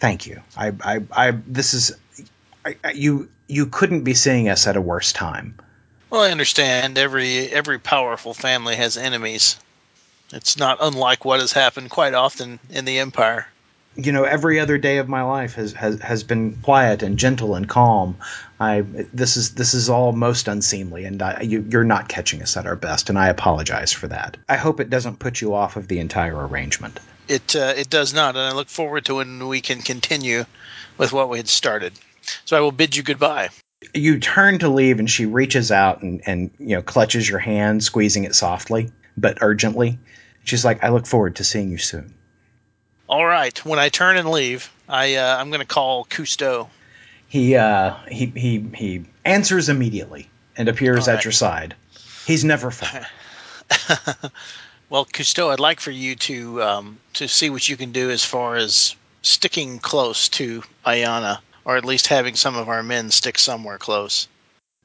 [0.00, 0.40] Thank you.
[0.56, 1.92] I, I, I this is,
[2.64, 5.58] I, I, you, you couldn't be seeing us at a worse time.
[6.10, 9.58] Well, I understand every every powerful family has enemies.
[10.34, 13.46] It's not unlike what has happened quite often in the empire.
[13.96, 17.54] You know, every other day of my life has, has, has been quiet and gentle
[17.54, 18.16] and calm.
[18.58, 18.80] I,
[19.12, 22.66] this is, this is all most unseemly, and I, you, you're not catching us at
[22.66, 24.36] our best, and I apologize for that.
[24.48, 26.98] I hope it doesn't put you off of the entire arrangement.
[27.28, 30.44] It uh, it does not, and I look forward to when we can continue
[30.98, 31.92] with what we had started.
[32.44, 33.50] So I will bid you goodbye.
[33.94, 37.84] You turn to leave, and she reaches out and, and you know clutches your hand,
[37.84, 39.98] squeezing it softly but urgently.
[40.44, 42.14] She's like, "I look forward to seeing you soon."
[43.08, 43.56] All right.
[43.64, 46.68] When I turn and leave, I uh, I'm going to call Cousteau.
[47.28, 51.74] He uh, he he he answers immediately and appears All at your side.
[52.26, 53.06] He's never far.
[54.90, 58.24] well, Cousteau, I'd like for you to um, to see what you can do as
[58.24, 63.38] far as sticking close to Ayana, or at least having some of our men stick
[63.38, 64.28] somewhere close.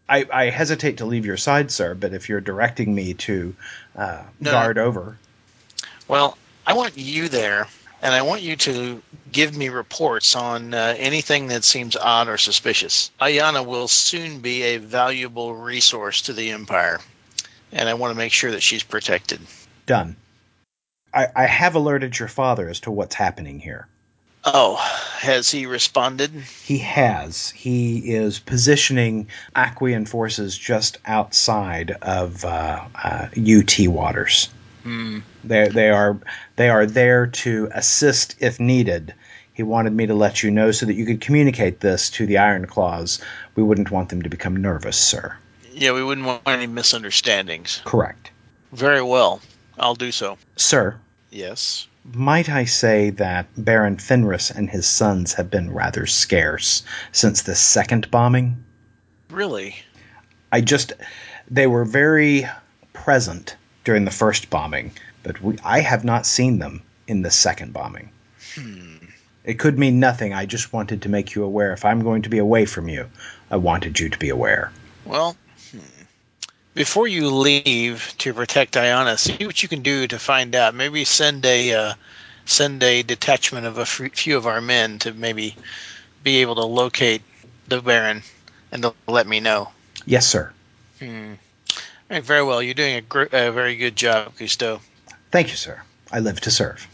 [0.08, 3.56] I, I hesitate to leave your side, sir, but if you're directing me to
[3.96, 4.52] uh, No.
[4.52, 5.18] guard over,
[6.10, 7.68] Well, I want you there,
[8.02, 12.40] and I want you to give me reports on uh, anything that seems odd or
[12.40, 13.12] suspicious.
[13.22, 17.00] Ayana will soon be a valuable resource to the Empire,
[17.72, 19.40] and I want to make sure that she's protected.
[19.86, 20.16] done.
[21.14, 23.88] I, I have alerted your father as to what's happening here.
[24.46, 24.76] Oh,
[25.20, 26.32] has he responded?
[26.32, 27.52] He has.
[27.52, 34.50] He is positioning Aquian forces just outside of uh, uh, UT waters.
[34.84, 35.20] Hmm.
[35.44, 36.18] They they are
[36.56, 39.14] they are there to assist if needed.
[39.54, 42.38] He wanted me to let you know so that you could communicate this to the
[42.38, 43.20] Iron Claws.
[43.56, 45.36] We wouldn't want them to become nervous, sir.
[45.74, 47.82] Yeah, we wouldn't want any misunderstandings.
[47.86, 48.32] Correct.
[48.72, 49.42] Very well.
[49.78, 50.38] I'll do so.
[50.56, 50.98] Sir,
[51.32, 51.88] Yes.
[52.14, 57.56] might I say that Baron Fenris and his sons have been rather scarce since the
[57.56, 58.64] second bombing?
[59.30, 59.76] Really?
[60.52, 60.94] I just
[61.52, 62.48] they were very
[62.94, 64.92] present during the first bombing,
[65.24, 68.10] but we, I have not seen them in the second bombing.
[68.56, 68.98] Hmm.
[69.44, 70.34] It could mean nothing.
[70.34, 71.74] I just wanted to make you aware.
[71.74, 73.10] If I'm going to be away from you,
[73.50, 74.72] I wanted you to be aware.
[75.06, 75.36] Well,
[75.72, 75.80] hmm.
[76.74, 80.76] before you leave to protect Diana, see what you can do to find out.
[80.76, 81.94] Maybe send a uh,
[82.46, 85.56] send a detachment of a f- few of our men to maybe
[86.24, 87.22] be able to locate
[87.68, 88.24] the Baron
[88.72, 89.70] and to let me know.
[90.06, 90.52] Yes, sir.
[91.00, 91.34] Hmm.
[92.10, 92.62] Right, very well.
[92.62, 94.80] You're doing a, gr- a very good job, Cousteau.
[95.32, 95.82] Thank you, sir.
[96.12, 96.88] I live to serve.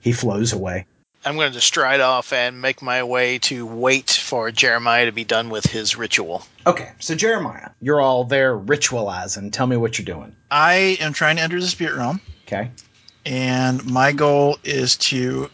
[0.00, 0.86] He flows away.
[1.24, 5.24] I'm going to stride off and make my way to wait for Jeremiah to be
[5.24, 6.42] done with his ritual.
[6.66, 9.52] Okay, so Jeremiah, you're all there ritualizing.
[9.52, 10.34] Tell me what you're doing.
[10.50, 12.70] I am trying to enter the spirit realm, Okay.
[13.26, 15.50] and my goal is to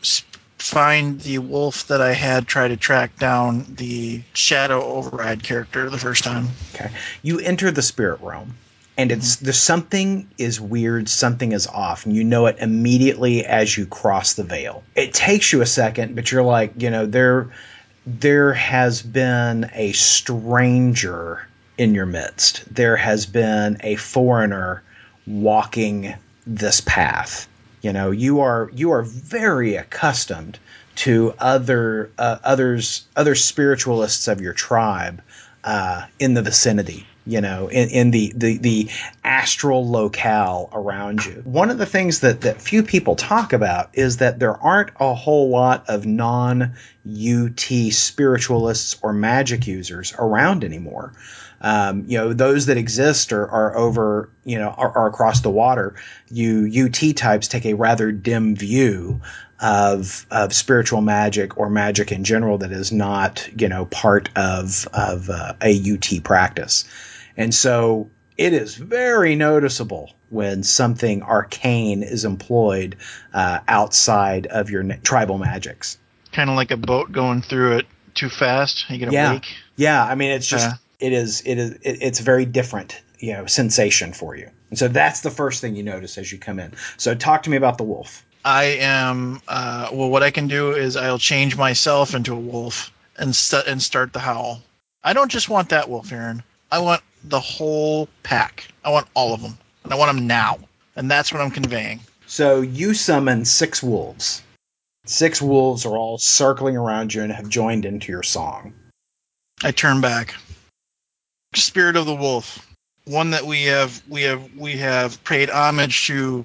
[0.59, 5.99] find the wolf that I had try to track down the shadow override character the
[5.99, 6.49] first time.
[6.75, 6.91] Okay.
[7.23, 8.57] You enter the spirit realm,
[8.97, 13.77] and it's there's something is weird, something is off, and you know it immediately as
[13.77, 14.83] you cross the veil.
[14.95, 17.51] It takes you a second, but you're like, you know, there
[18.07, 22.63] there has been a stranger in your midst.
[22.73, 24.83] There has been a foreigner
[25.27, 26.15] walking
[26.47, 27.49] this path.
[27.83, 30.59] You know, you are you are very accustomed
[30.97, 35.21] to other uh, others other spiritualists of your tribe
[35.65, 37.07] uh, in the vicinity.
[37.27, 38.91] You know, in, in the, the the
[39.25, 41.43] astral locale around you.
[41.45, 45.13] One of the things that that few people talk about is that there aren't a
[45.13, 47.61] whole lot of non UT
[47.91, 51.13] spiritualists or magic users around anymore.
[51.61, 55.51] Um, you know, those that exist are, are over, you know, are, are across the
[55.51, 55.95] water.
[56.31, 59.21] You UT types take a rather dim view
[59.59, 64.87] of of spiritual magic or magic in general that is not, you know, part of
[64.93, 66.85] of uh, a UT practice.
[67.37, 72.97] And so it is very noticeable when something arcane is employed
[73.33, 75.99] uh, outside of your tribal magics.
[76.33, 78.89] Kind of like a boat going through it too fast.
[78.91, 79.33] You get a Yeah.
[79.35, 79.47] wake.
[79.77, 80.75] Yeah, I mean, it's just Yeah.
[81.07, 84.89] it is it is it, it's very different you know sensation for you, and so
[84.89, 86.73] that's the first thing you notice as you come in.
[86.99, 88.25] So talk to me about the wolf.
[88.45, 89.41] I am.
[89.49, 93.67] Uh, well, what I can do is I'll change myself into a wolf and st-
[93.67, 94.63] and start the howl.
[95.03, 96.43] I don't just want that wolf, Aaron.
[96.71, 98.69] I want the whole pack.
[98.85, 100.59] I want all of them, and I want them now.
[100.95, 102.01] And that's what I'm conveying.
[102.27, 104.43] So you summon six wolves.
[105.05, 108.75] Six wolves are all circling around you and have joined into your song.
[109.63, 110.35] I turn back.
[111.55, 112.67] spirit of the wolf,
[113.05, 116.45] one that we have we have we have paid homage to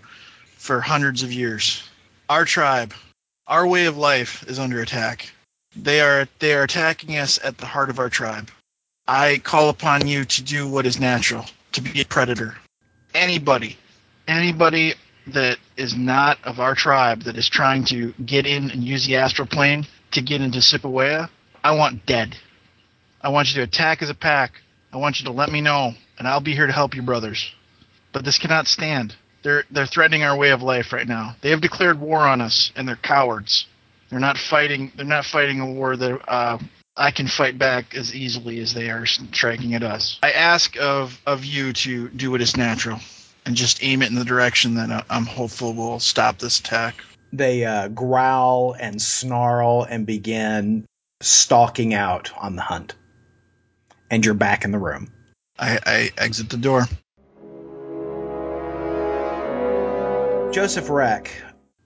[0.57, 1.83] for hundreds of years.
[2.29, 2.93] Our tribe,
[3.47, 5.31] our way of life is under attack.
[5.75, 8.51] They are they are attacking us at the heart of our tribe.
[9.11, 11.43] I call upon you to do what is natural,
[11.73, 12.55] to be a predator.
[13.13, 13.77] Anybody,
[14.25, 14.93] anybody
[15.27, 19.17] that is not of our tribe that is trying to get in and use the
[19.17, 21.29] astral plane to get into Sipawea,
[21.61, 22.37] I want dead.
[23.19, 24.53] I want you to attack as a pack.
[24.93, 27.51] I want you to let me know, and I'll be here to help you, brothers.
[28.13, 29.13] But this cannot stand.
[29.43, 31.35] They're they're threatening our way of life right now.
[31.41, 33.67] They have declared war on us, and they're cowards.
[34.09, 34.93] They're not fighting.
[34.95, 36.59] They're not fighting a war that uh,
[37.01, 40.19] I can fight back as easily as they are striking at us.
[40.21, 42.99] I ask of of you to do what is natural,
[43.43, 46.93] and just aim it in the direction that uh, I'm hopeful will stop this attack.
[47.33, 50.85] They uh, growl and snarl and begin
[51.21, 52.93] stalking out on the hunt.
[54.11, 55.11] And you're back in the room.
[55.57, 56.87] I, I exit the door.
[60.53, 61.31] Joseph Reck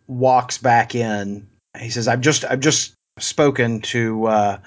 [0.07, 1.47] walks back in.
[1.79, 4.57] He says, "I've just I've just spoken to uh,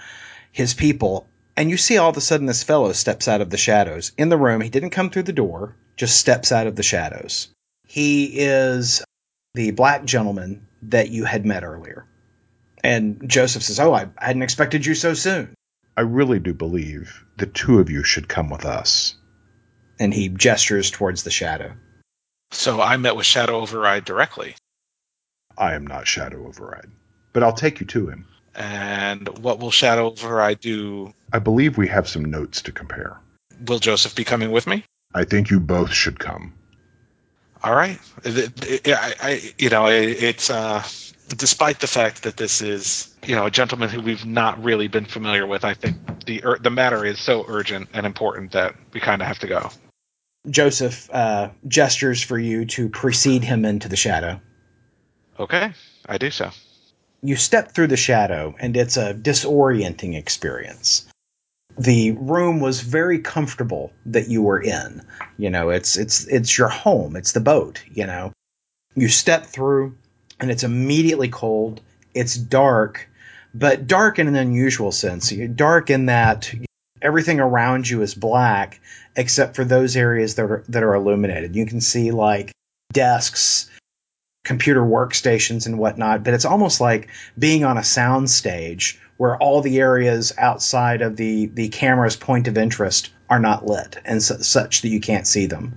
[0.52, 3.56] his people." And you see all of a sudden this fellow steps out of the
[3.56, 4.60] shadows in the room.
[4.60, 7.48] He didn't come through the door, just steps out of the shadows.
[7.84, 9.02] He is
[9.54, 12.06] the black gentleman that you had met earlier.
[12.84, 15.54] And Joseph says, Oh, I hadn't expected you so soon.
[15.96, 19.16] I really do believe the two of you should come with us.
[19.98, 21.72] And he gestures towards the shadow.
[22.52, 24.54] So I met with Shadow Override directly.
[25.56, 26.92] I am not Shadow Override,
[27.32, 28.26] but I'll take you to him.
[28.58, 31.14] And what will Shadow Override do?
[31.32, 33.16] I believe we have some notes to compare.
[33.66, 34.84] Will Joseph be coming with me?
[35.14, 36.54] I think you both should come.
[37.62, 37.98] All right.
[38.24, 40.82] It, it, I, I, you know, it's uh,
[41.28, 45.04] despite the fact that this is, you know, a gentleman who we've not really been
[45.04, 45.64] familiar with.
[45.64, 49.28] I think the ur- the matter is so urgent and important that we kind of
[49.28, 49.70] have to go.
[50.50, 54.40] Joseph uh, gestures for you to precede him into the shadow.
[55.38, 55.72] Okay,
[56.06, 56.50] I do so.
[57.22, 61.06] You step through the shadow, and it's a disorienting experience.
[61.76, 65.02] The room was very comfortable that you were in.
[65.36, 67.16] You know, it's it's it's your home.
[67.16, 67.82] It's the boat.
[67.92, 68.32] You know,
[68.94, 69.96] you step through,
[70.40, 71.80] and it's immediately cold.
[72.14, 73.08] It's dark,
[73.54, 75.30] but dark in an unusual sense.
[75.30, 76.52] Dark in that
[77.00, 78.80] everything around you is black
[79.16, 81.56] except for those areas that are that are illuminated.
[81.56, 82.52] You can see like
[82.92, 83.70] desks,
[84.44, 86.24] computer workstations, and whatnot.
[86.24, 87.08] But it's almost like
[87.38, 92.48] being on a sound stage where all the areas outside of the the camera's point
[92.48, 95.76] of interest are not lit and su- such that you can't see them.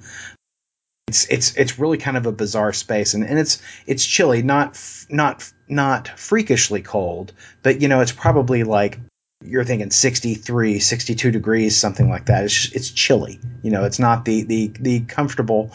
[1.07, 4.80] It's it's it's really kind of a bizarre space, and, and it's it's chilly, not
[5.09, 7.34] not not freakishly cold,
[7.64, 8.99] but you know it's probably like
[9.43, 13.97] you're thinking 63 62 degrees something like that it's just, it's chilly you know it's
[13.97, 15.72] not the the the comfortable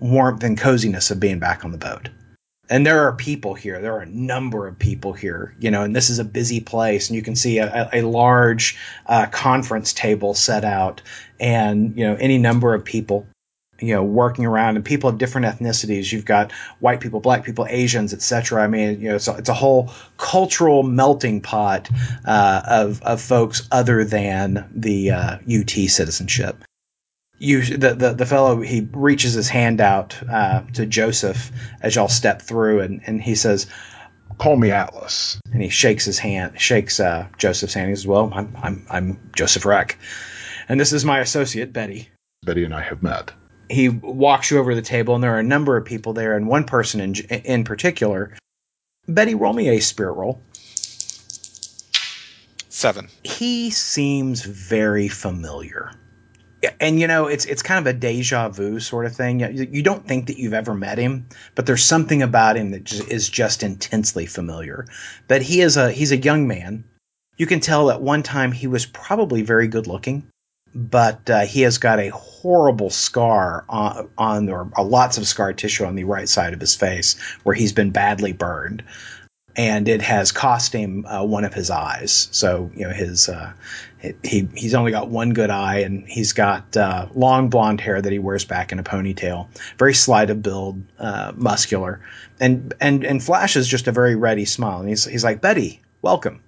[0.00, 2.08] warmth and coziness of being back on the boat.
[2.70, 3.80] And there are people here.
[3.80, 7.08] There are a number of people here you know and this is a busy place.
[7.08, 11.02] And you can see a, a large uh, conference table set out
[11.40, 13.26] and you know any number of people
[13.80, 16.10] you know working around and people of different ethnicities.
[16.12, 19.48] You've got white people black people asians etc i mean you know it's a, it's
[19.48, 21.88] a whole cultural melting pot
[22.24, 26.64] uh, of, of folks other than the uh, ut citizenship
[27.38, 32.08] you the, the the fellow he reaches his hand out uh, to joseph as y'all
[32.08, 33.66] step through and, and he says
[34.38, 35.40] Call me Atlas.
[35.52, 39.30] and he shakes his hand shakes uh, joseph's hand he says well i'm i'm, I'm
[39.34, 39.98] joseph reck
[40.68, 42.08] and this is my associate betty
[42.44, 43.32] Betty and I have met.
[43.68, 46.36] he walks you over to the table, and there are a number of people there,
[46.36, 48.32] and one person in in particular.
[49.08, 50.40] Betty, roll me a spirit roll.
[52.68, 53.08] Seven.
[53.24, 55.90] He seems very familiar,
[56.80, 59.40] and you know it's it's kind of a deja vu sort of thing.
[59.40, 63.28] You, don't think that you've ever met him, but there's something about him that is
[63.28, 64.86] just intensely familiar.
[65.28, 66.84] But he is a he's a young man.
[67.36, 70.24] You can tell at one time he was probably very good looking
[70.74, 75.52] but uh, he has got a horrible scar on, on or uh, lots of scar
[75.52, 78.82] tissue on the right side of his face where he's been badly burned
[79.58, 83.52] and it has cost him uh, one of his eyes so you know his uh,
[84.22, 88.12] he he's only got one good eye and he's got uh, long blonde hair that
[88.12, 92.00] he wears back in a ponytail very slight of build uh, muscular
[92.40, 95.82] and and and Flash is just a very ready smile and he's he's like Betty
[96.00, 96.40] welcome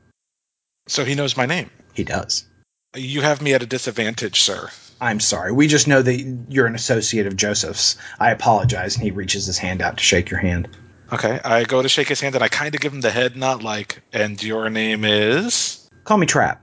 [0.86, 1.68] So he knows my name.
[1.92, 2.46] he does
[2.94, 4.70] You have me at a disadvantage, sir.
[5.00, 5.50] I'm sorry.
[5.52, 7.96] We just know that you're an associate of Joseph's.
[8.18, 8.96] I apologize.
[8.96, 10.68] And he reaches his hand out to shake your hand.
[11.12, 13.36] Okay, I go to shake his hand and I kind of give him the head
[13.36, 15.88] nod, like, and your name is?
[16.04, 16.62] Call me Trap.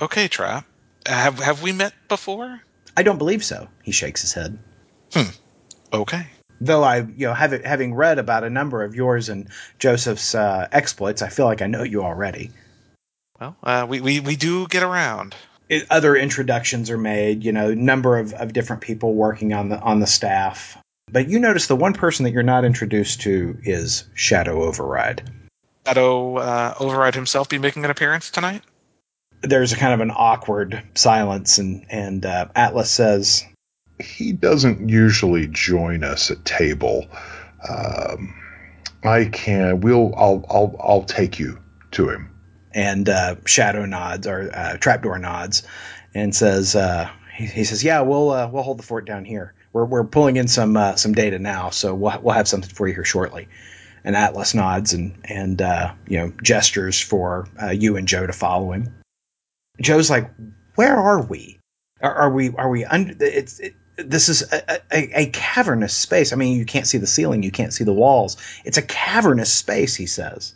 [0.00, 0.66] Okay, Trap.
[1.06, 2.60] Have have we met before?
[2.96, 3.68] I don't believe so.
[3.82, 4.58] He shakes his head.
[5.12, 5.30] Hmm.
[5.92, 6.26] Okay.
[6.60, 10.66] Though I, you know, having having read about a number of yours and Joseph's uh,
[10.72, 12.50] exploits, I feel like I know you already.
[13.38, 15.36] Well, uh, we, we we do get around.
[15.68, 17.44] It, other introductions are made.
[17.44, 20.78] You know, number of, of different people working on the on the staff.
[21.10, 25.22] But you notice the one person that you're not introduced to is Shadow Override.
[25.86, 28.62] Shadow uh, Override himself be making an appearance tonight.
[29.42, 33.44] There's a kind of an awkward silence, and and uh, Atlas says,
[34.00, 37.06] He doesn't usually join us at table.
[37.68, 38.34] Um,
[39.04, 39.80] I can.
[39.82, 40.12] We'll.
[40.16, 40.44] I'll.
[40.50, 40.76] I'll.
[40.80, 41.58] I'll take you
[41.92, 42.30] to him.
[42.74, 45.62] and uh, Shadow nods or uh, Trapdoor nods
[46.14, 49.54] and says, uh, he, he says, "Yeah, we'll uh, we'll hold the fort down here.
[49.76, 52.88] We're we're pulling in some uh, some data now, so we'll we'll have something for
[52.88, 53.48] you here shortly."
[54.04, 58.32] And Atlas nods and and uh, you know gestures for uh, you and Joe to
[58.32, 58.94] follow him.
[59.78, 60.30] Joe's like,
[60.76, 61.58] "Where are we?
[62.00, 63.22] Are, are we are we under?
[63.22, 66.32] It's it, this is a, a, a cavernous space.
[66.32, 68.38] I mean, you can't see the ceiling, you can't see the walls.
[68.64, 70.54] It's a cavernous space." He says.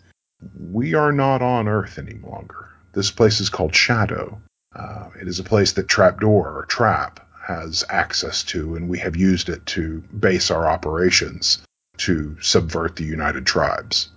[0.59, 2.71] We are not on Earth any longer.
[2.95, 4.41] This place is called Shadow.
[4.75, 9.17] Uh, it is a place that Trapdoor or Trap has access to, and we have
[9.17, 11.59] used it to base our operations
[11.97, 14.11] to subvert the United Tribes.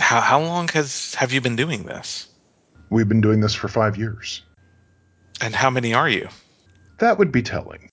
[0.00, 2.28] How how long has have you been doing this?
[2.90, 4.42] We've been doing this for five years.
[5.40, 6.28] And how many are you?
[6.98, 7.90] That would be telling.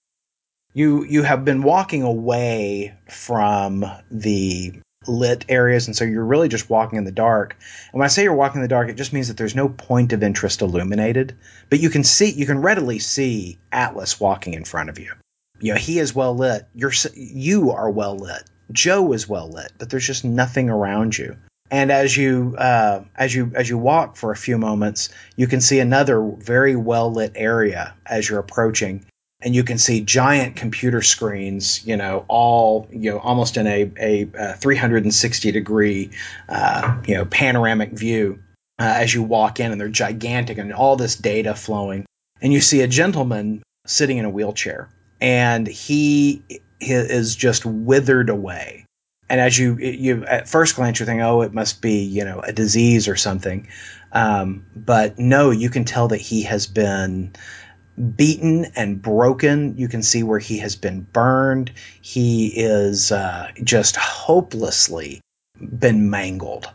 [0.74, 4.74] you you have been walking away from the
[5.08, 7.56] lit areas and so you're really just walking in the dark.
[7.91, 9.68] And when i say you're walking in the dark it just means that there's no
[9.70, 11.36] point of interest illuminated.
[11.70, 15.14] But you can see you can readily see atlas walking in front of you.
[15.60, 16.68] You know he is well lit.
[16.76, 18.43] You're you are well lit.
[18.72, 21.36] Joe is well lit but there's just nothing around you.
[21.72, 25.62] And as you uh, as you as you walk for a few moments you can
[25.62, 29.06] see another very well lit area as you're approaching
[29.42, 33.92] and you can see giant computer screens, you know, all you know, almost in a
[34.00, 36.12] a, uh 360 degree,
[36.50, 38.39] uh, you know, panoramic view
[38.80, 42.06] uh, as you walk in, and they're gigantic, and all this data flowing,
[42.42, 44.89] and you see a gentleman sitting in a wheelchair,
[45.20, 46.42] and he,
[46.80, 48.86] he is just withered away.
[49.30, 52.39] And as you you at first glance you think, oh, it must be you know
[52.39, 53.68] a disease or something,
[54.12, 57.34] um, but no, you can tell that he has been
[58.02, 59.78] beaten and broken.
[59.78, 61.72] You can see where he has been burned.
[62.02, 65.22] He is uh, just hopelessly
[65.60, 66.70] been mangled.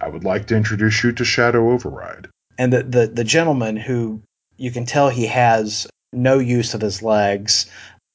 [0.00, 2.28] I would like to introduce you to Shadow Override.
[2.58, 4.22] And the, the, the gentleman who
[4.56, 7.66] you can tell he has no use of his legs,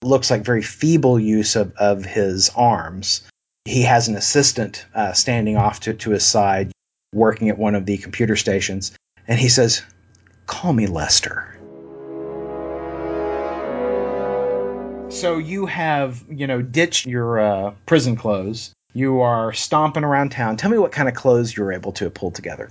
[0.03, 3.21] looks like very feeble use of, of his arms.
[3.65, 6.71] He has an assistant uh, standing off to, to his side,
[7.13, 8.91] working at one of the computer stations.
[9.27, 9.81] And he says,
[10.45, 11.56] Call me Lester.
[15.17, 18.71] So you have, you know, ditched your uh, prison clothes.
[18.93, 20.57] You are stomping around town.
[20.57, 22.69] Tell me what kind of clothes you were able to pull together.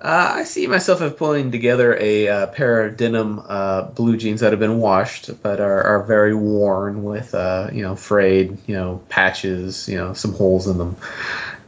[0.00, 4.40] Uh, I see myself as pulling together a uh, pair of denim uh, blue jeans
[4.40, 8.74] that have been washed, but are, are very worn with, uh, you know, frayed, you
[8.74, 10.96] know, patches, you know, some holes in them,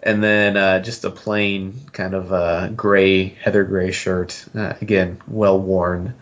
[0.03, 5.61] and then uh, just a plain kind of uh, gray, heather gray shirt, again, well
[5.61, 6.15] worn,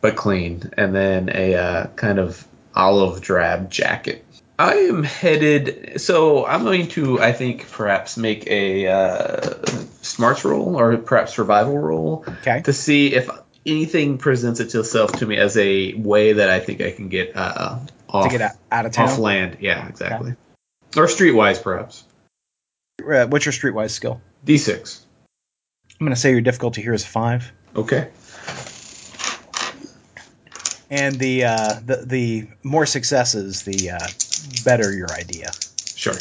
[0.00, 2.46] but clean, and then a kind of
[2.76, 4.24] olive drab jacket.
[4.58, 9.66] I am headed, so I'm going to, I think, perhaps make a uh,
[10.02, 12.62] smarts roll or perhaps survival roll Okay.
[12.62, 13.28] to see if
[13.66, 17.80] anything presents itself to me as a way that I think I can get uh,
[18.08, 19.08] off, To get out, of town.
[19.10, 19.58] off land.
[19.60, 20.36] Yeah, exactly.
[20.96, 22.04] Or streetwise, perhaps.
[23.06, 24.22] Uh, what's your streetwise skill?
[24.46, 25.00] D6.
[26.00, 28.08] I'm going to say your difficulty here is five, Okay.
[30.90, 34.06] And the uh, the the more successes, the uh,
[34.64, 35.52] better your idea.
[35.94, 36.14] Sure.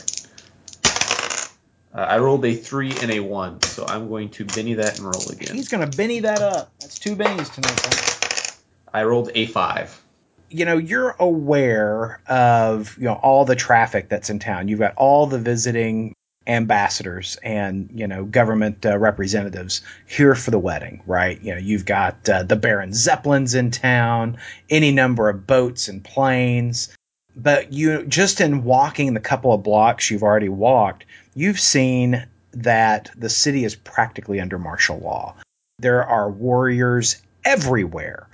[1.93, 5.05] Uh, I rolled a three and a one, so I'm going to Benny that and
[5.05, 5.55] roll again.
[5.55, 6.71] He's going to Benny that up.
[6.79, 7.79] That's two bennies tonight.
[7.79, 8.57] Son.
[8.93, 10.01] I rolled a five.
[10.49, 14.67] You know, you're aware of you know all the traffic that's in town.
[14.67, 16.15] You've got all the visiting
[16.47, 21.41] ambassadors and you know government uh, representatives here for the wedding, right?
[21.41, 24.37] You know, you've got uh, the Baron Zeppelins in town,
[24.69, 26.95] any number of boats and planes.
[27.35, 33.11] But you just in walking the couple of blocks you've already walked, you've seen that
[33.17, 35.35] the city is practically under martial law.
[35.79, 38.27] There are warriors everywhere.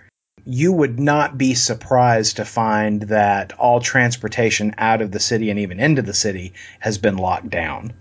[0.45, 5.59] You would not be surprised to find that all transportation out of the city and
[5.59, 7.93] even into the city has been locked down.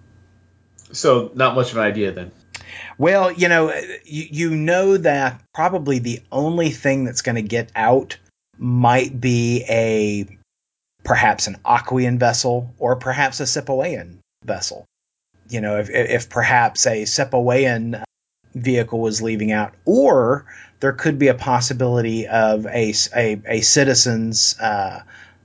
[0.92, 2.32] So not much of an idea then.
[2.98, 3.72] Well, you know,
[4.04, 8.16] you, you know that probably the only thing that's going to get out
[8.58, 10.38] might be a
[11.02, 14.84] perhaps an Aquian vessel or perhaps a Sipoayan vessel.
[15.48, 18.02] You know, if, if perhaps a Sipoayan
[18.54, 20.44] vehicle was leaving out, or
[20.80, 25.02] there could be a possibility of a, a, a citizen's uh,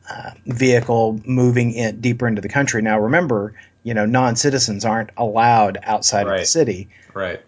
[0.10, 2.82] uh, vehicle moving in deeper into the country.
[2.82, 3.54] Now, remember,
[3.84, 6.90] you know, non-citizens aren't allowed outside of the city.
[7.14, 7.42] Right.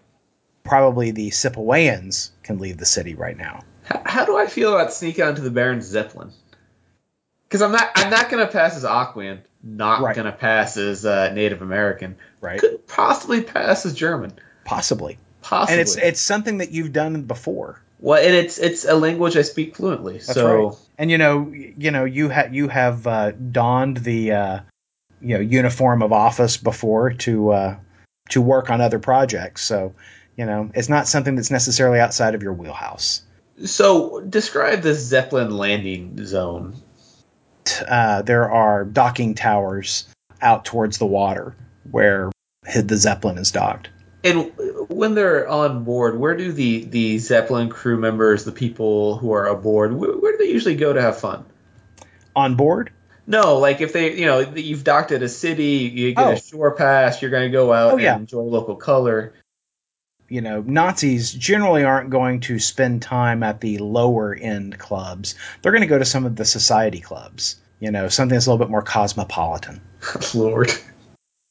[0.64, 3.64] Probably the Sipoayans can leave the city right now.
[3.90, 6.30] H- how do I feel about sneaking onto the Baron's Zeppelin?
[7.44, 10.14] Because I'm not I'm not gonna pass as Aquan, not Right.
[10.14, 12.60] gonna pass as uh, Native American, Right.
[12.60, 14.32] could possibly pass as German,
[14.64, 15.16] Possibly.
[15.48, 15.72] Possibly.
[15.72, 17.80] And it's it's something that you've done before.
[18.00, 20.14] well, and it's it's a language I speak fluently.
[20.14, 20.76] That's so right.
[20.98, 24.60] And you know, you know, you have you have uh, donned the uh,
[25.20, 27.76] you know uniform of office before to uh,
[28.30, 29.62] to work on other projects.
[29.62, 29.94] So
[30.36, 33.22] you know, it's not something that's necessarily outside of your wheelhouse.
[33.64, 36.76] so describe the Zeppelin landing zone.
[37.86, 40.08] Uh, there are docking towers
[40.40, 41.54] out towards the water
[41.90, 42.30] where
[42.74, 43.88] the zeppelin is docked.
[44.24, 44.52] And
[44.88, 49.46] when they're on board, where do the, the Zeppelin crew members, the people who are
[49.46, 51.44] aboard, where, where do they usually go to have fun?
[52.34, 52.90] On board,
[53.26, 56.32] No, like if they, you know, you've docked at a city, you get Oh.
[56.32, 58.12] a shore pass, you're going to go out Oh, yeah.
[58.14, 59.34] and enjoy local color.
[60.28, 65.36] you know, Nazis generally aren't going to spend time at the lower end clubs.
[65.62, 67.56] They're going to go to some of the society clubs.
[67.80, 69.80] You know, something that's a little bit more cosmopolitan.
[70.34, 70.70] Lord.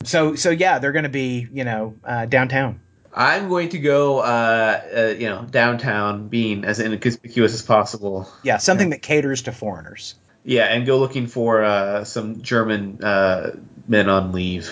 [0.07, 2.79] So, so yeah, they're going to be, you know, uh, downtown.
[3.13, 8.29] I'm going to go, uh, uh, you know, downtown, being as inconspicuous as possible.
[8.41, 10.15] Yeah, something that caters to foreigners.
[10.45, 14.69] Yeah, and go looking for uh, some German uh, men on leave.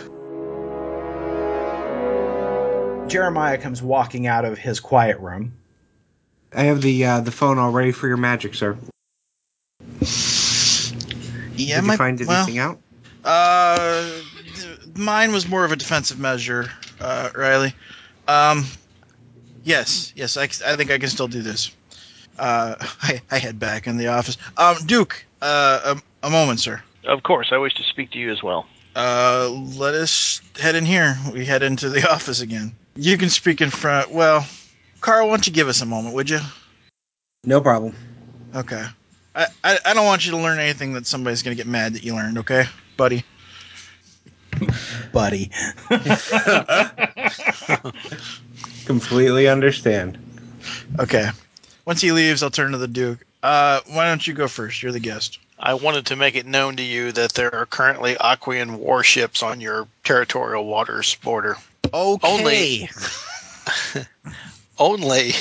[3.10, 5.54] Jeremiah comes walking out of his quiet room.
[6.54, 8.78] I have the uh, the phone all ready for your magic, sir.
[11.58, 12.80] Yeah, Did my, you find well, anything out?
[13.26, 14.35] Uh, th-
[14.96, 16.70] mine was more of a defensive measure,
[17.00, 17.74] uh, Riley.
[18.28, 18.66] Um,
[19.64, 21.72] yes, yes, I think I can still do this.
[22.38, 24.38] Uh, I, I head back in the office.
[24.58, 26.82] Um, Duke, uh, a, a moment, sir.
[27.06, 28.66] Of course, I wish to speak to you as well.
[28.96, 31.18] Uh, let us head in here.
[31.34, 32.74] We head into the office again.
[32.96, 34.10] You can speak in front.
[34.10, 34.48] Well,
[35.02, 36.40] Carl, why don't you give us a moment, would you?
[37.44, 37.94] No problem.
[38.56, 38.86] Okay.
[39.36, 42.04] I, I, I don't want you to learn anything that somebody's gonna get mad that
[42.04, 42.38] you learned.
[42.40, 42.66] Okay,
[42.96, 43.24] buddy.
[45.14, 45.50] Buddy.
[48.86, 50.18] Completely understand.
[51.00, 51.30] Okay.
[51.86, 53.20] Once he leaves, I'll turn to the Duke.
[53.44, 54.82] Uh, why don't you go first?
[54.82, 55.40] You're the guest.
[55.60, 59.62] I wanted to make it known to you that there are currently Aquian warships on
[59.62, 61.56] your territorial waters border.
[61.94, 62.28] Okay.
[62.28, 62.90] Only,
[64.80, 65.32] only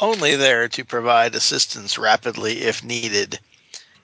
[0.00, 3.38] only there to provide assistance rapidly if needed.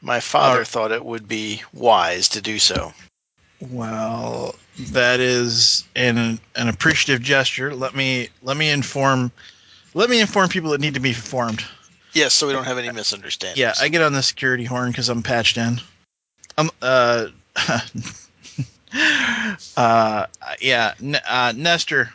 [0.03, 2.93] My father Uh, thought it would be wise to do so.
[3.71, 4.55] Well,
[4.91, 7.75] that is an an appreciative gesture.
[7.75, 9.33] Let me let me inform
[9.95, 11.65] let me inform people that need to be informed.
[12.13, 13.59] Yes, so we don't have any misunderstandings.
[13.59, 15.81] Yeah, I get on the security horn because I'm patched in.
[16.57, 17.27] Um, uh,
[19.77, 20.27] uh,
[20.61, 22.11] yeah, N- uh, Nestor,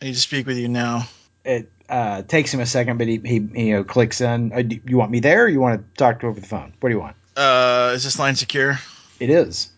[0.00, 1.08] I need to speak with you now.
[1.44, 4.52] It uh, takes him a second, but he, he you know clicks in.
[4.52, 6.72] Uh, do you want me there, or you want to talk to over the phone?
[6.80, 7.16] What do you want?
[7.36, 8.78] Uh, is this line secure?
[9.20, 9.70] It is.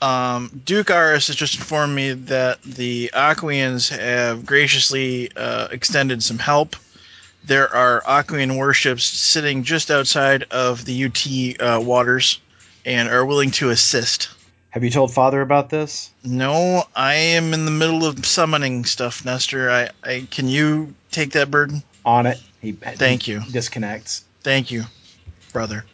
[0.00, 6.38] Um, Duke Aris has just informed me that the Aquians have graciously uh, extended some
[6.38, 6.76] help.
[7.44, 12.40] There are Aquian warships sitting just outside of the UT uh, waters
[12.84, 14.28] and are willing to assist.
[14.70, 16.10] Have you told Father about this?
[16.24, 19.70] No, I am in the middle of summoning stuff, Nestor.
[19.70, 21.82] I, I can you take that burden?
[22.04, 22.40] On it.
[22.60, 23.42] He Thank you.
[23.50, 24.24] Disconnects.
[24.42, 24.84] Thank you,
[25.52, 25.84] brother.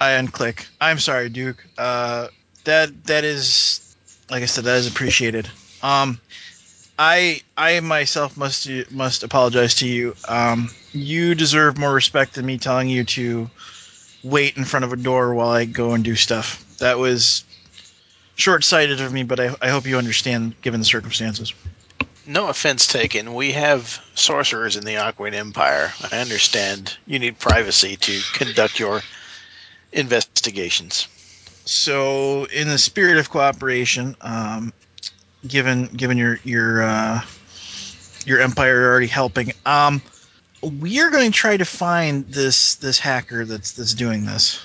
[0.00, 0.66] I unclick.
[0.80, 1.64] I'm sorry, Duke.
[1.76, 2.28] Uh,
[2.66, 3.96] that that is,
[4.30, 5.48] like I said, that is appreciated.
[5.82, 6.20] Um,
[6.98, 10.14] I I myself must must apologize to you.
[10.28, 13.50] Um, you deserve more respect than me telling you to
[14.22, 16.64] wait in front of a door while I go and do stuff.
[16.78, 17.44] That was
[18.34, 21.54] short-sighted of me, but I, I hope you understand given the circumstances.
[22.26, 23.34] No offense taken.
[23.34, 25.92] We have sorcerers in the Aquian Empire.
[26.10, 29.00] I understand you need privacy to conduct your
[29.92, 31.06] investigations.
[31.66, 34.72] So, in the spirit of cooperation, um,
[35.46, 37.22] given given your your uh,
[38.24, 40.00] your empire already helping, um,
[40.62, 44.64] we are going to try to find this this hacker that's that's doing this.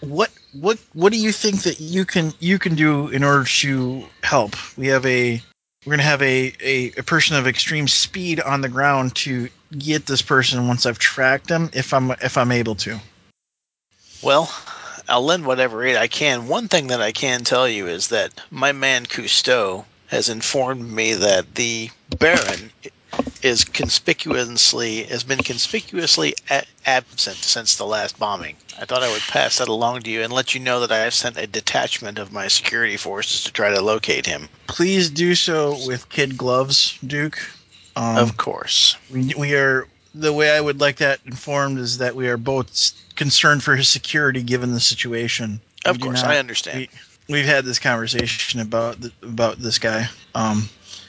[0.00, 4.04] What what what do you think that you can you can do in order to
[4.22, 4.56] help?
[4.76, 5.40] We have a
[5.86, 9.48] we're gonna have a, a, a person of extreme speed on the ground to
[9.78, 12.98] get this person once I've tracked them, if I'm if I'm able to.
[14.22, 14.52] Well,
[15.08, 16.48] I'll lend whatever aid I can.
[16.48, 21.14] One thing that I can tell you is that my man Cousteau has informed me
[21.14, 22.72] that the Baron
[23.42, 28.56] is conspicuously has been conspicuously a- absent since the last bombing.
[28.78, 30.98] I thought I would pass that along to you and let you know that I
[30.98, 34.48] have sent a detachment of my security forces to try to locate him.
[34.66, 37.38] Please do so with kid gloves, Duke.
[37.96, 38.96] Um, of course.
[39.10, 42.92] we, we are the way I would like that informed is that we are both
[43.16, 45.60] concerned for his security given the situation.
[45.84, 46.78] Of We course, not- I understand.
[47.28, 50.68] We, we've had this conversation about the, about this guy, um,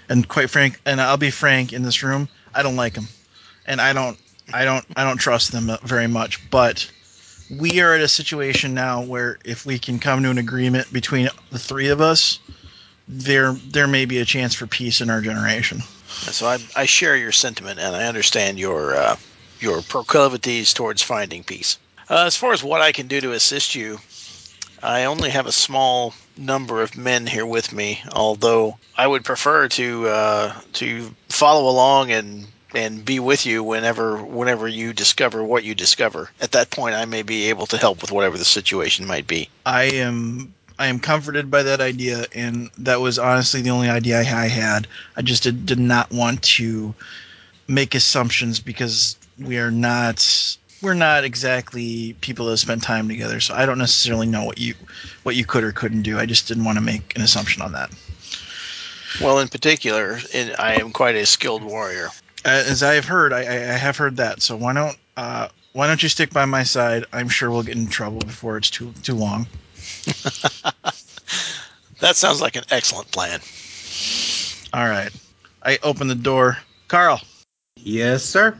[0.10, 3.08] and quite frank, and I'll be frank in this room, I don't like him,
[3.66, 4.18] and I don't,
[4.54, 6.49] I don't, I don't trust them very much.
[6.49, 6.89] But
[7.60, 11.30] we are at a situation now where if we can come to an agreement between
[11.52, 12.39] the three of us,
[13.08, 15.82] there there may be a chance for peace in our generation.
[16.30, 19.15] So I, I share your sentiment, and I understand your uh,
[19.59, 21.78] your proclivities towards finding peace.
[22.09, 23.99] Uh, as far as what I can do to assist you,
[24.84, 28.01] I only have a small number of men here with me.
[28.11, 34.17] Although I would prefer to uh, to follow along and and be with you whenever
[34.17, 36.30] whenever you discover what you discover.
[36.39, 39.49] At that point, I may be able to help with whatever the situation might be.
[39.65, 44.20] I am I am comforted by that idea, and that was honestly the only idea
[44.20, 44.88] I, had.
[45.16, 46.96] I just did, did not want to
[47.68, 50.26] make assumptions because we are not
[50.82, 53.40] we're not exactly people that spend time together.
[53.40, 54.74] So I don't necessarily know what you
[55.22, 56.18] what you could or couldn't do.
[56.18, 57.92] I just didn't want to make an assumption on that.
[59.22, 62.10] Well, in particular, in, I am quite a skilled warrior.
[62.44, 64.42] As I have heard, I, I I have heard that.
[64.42, 67.06] So why don't uh, why don't you stick by my side?
[67.14, 69.46] I'm sure we'll get in trouble before it's too too long.
[72.02, 73.39] That sounds like an excellent plan.
[74.74, 75.12] All right.
[75.62, 76.58] I open the door.
[76.88, 77.22] Carl.
[77.78, 78.58] Yes, sir.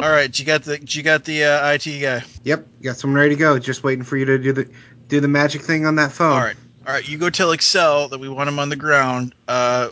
[0.00, 2.24] All right, you got the you got the uh, IT guy.
[2.42, 3.56] Yep, got someone ready to go.
[3.60, 4.68] Just waiting for you to do the
[5.06, 6.32] do the magic thing on that phone.
[6.32, 7.08] All right, all right.
[7.08, 9.32] You go tell Excel that we want him on the ground.
[9.46, 9.88] Uh,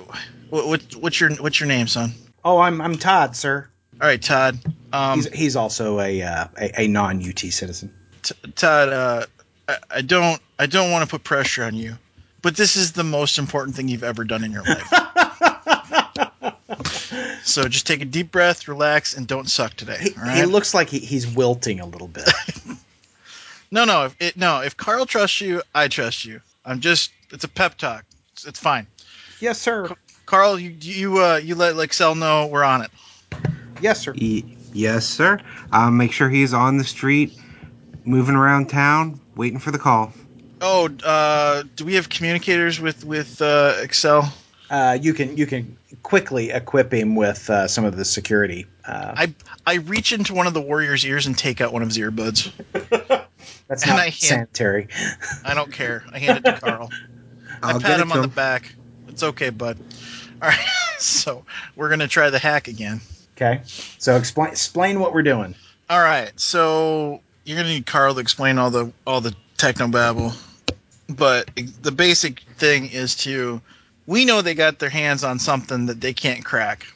[0.49, 2.13] what, what what's your what's your name, son?
[2.45, 3.69] Oh, I'm I'm Todd, sir.
[4.01, 4.59] All right, Todd.
[4.93, 7.95] Um, He's he's also a uh, a, a non UT citizen.
[8.23, 8.89] T- Todd.
[8.89, 9.27] Uh,
[9.71, 11.97] I, I don't I don't want to put pressure on you,
[12.43, 14.83] but this is the most important thing you've ever done in your life.
[17.45, 19.99] so just take a deep breath, relax, and don't suck today.
[20.01, 20.37] He, all right?
[20.39, 22.29] he looks like he, he's wilting a little bit.
[23.71, 24.61] no, no, if it, no.
[24.61, 26.41] If Carl trusts you, I trust you.
[26.65, 27.13] I'm just.
[27.33, 28.05] It's a pep talk.
[28.33, 28.87] It's, it's fine.
[29.41, 29.89] yes, sir.
[30.27, 32.91] Carl, you you uh you let Excel know we're on it.
[33.81, 34.15] Yes, sir.
[34.21, 35.41] Y- yes, sir.
[35.73, 37.37] Um, make sure he's on the street,
[38.05, 40.13] moving around town, waiting for the call.
[40.61, 44.31] Oh, uh, do we have communicators with with uh, Excel?
[44.69, 48.67] Uh, you can you can quickly equip him with uh, some of the security.
[48.85, 49.35] Uh, I
[49.67, 52.53] I reach into one of the warrior's ears and take out one of his earbuds.
[53.67, 54.89] that's and not I hand- sanitary.
[55.43, 56.05] I don't care.
[56.13, 56.91] I hand it to Carl.
[57.63, 58.75] I I'll pat get it him on the back.
[59.09, 59.79] It's okay, bud.
[60.43, 60.59] All right.
[61.01, 63.01] So we're gonna try the hack again.
[63.35, 63.63] Okay.
[63.65, 65.55] So explain explain what we're doing.
[65.89, 66.31] All right.
[66.39, 70.33] So you're gonna need Carl to explain all the all the techno babble,
[71.09, 71.51] but
[71.83, 73.61] the basic thing is to
[74.07, 76.87] we know they got their hands on something that they can't crack.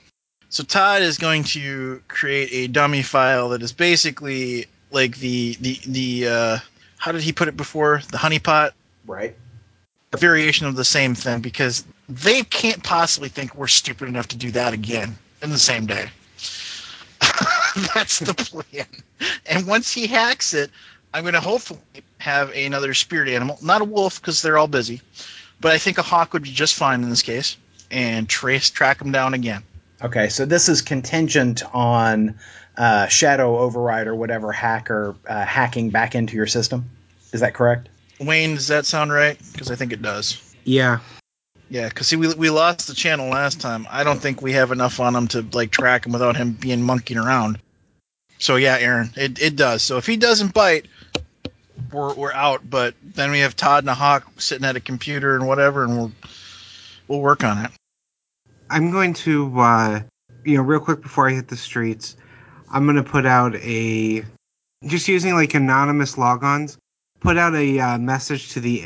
[0.51, 5.81] So Todd is going to create a dummy file that is basically like the the
[5.89, 6.59] the uh,
[6.99, 8.71] how did he put it before the honeypot
[9.07, 9.35] Right.
[10.13, 14.37] a variation of the same thing because they can't possibly think we're stupid enough to
[14.37, 16.11] do that again in the same day.
[17.95, 18.87] That's the plan.
[19.47, 20.71] And once he hacks it,
[21.13, 21.81] I'm going to hopefully
[22.19, 25.01] have another spirit animal, not a wolf because they're all busy,
[25.61, 27.57] but I think a hawk would be just fine in this case,
[27.91, 29.63] and trace track them down again.
[30.03, 30.29] Okay.
[30.29, 32.39] So this is contingent on
[32.77, 36.91] uh, Shadow Override or whatever hacker uh, hacking back into your system.
[37.33, 37.89] Is that correct?
[38.21, 39.39] Wayne, does that sound right?
[39.53, 40.41] Because I think it does.
[40.65, 41.01] Yeah.
[41.71, 43.87] Yeah, because see, we, we lost the channel last time.
[43.91, 46.83] I don't think we have enough on him to like track him without him being
[46.83, 47.59] monkeying around.
[48.39, 49.83] So yeah, Aaron, it, it does.
[49.83, 50.87] So if he doesn't bite,
[51.93, 52.69] we're we're out.
[52.69, 55.97] But then we have Todd and a hawk sitting at a computer and whatever, and
[55.97, 56.13] we'll
[57.09, 57.71] we'll work on it.
[58.71, 60.01] I'm going to, uh,
[60.45, 62.17] you know, real quick before I hit the streets,
[62.71, 64.25] I'm going to put out a,
[64.87, 66.79] just using like anonymous logons,
[67.21, 68.85] put out a uh, message to the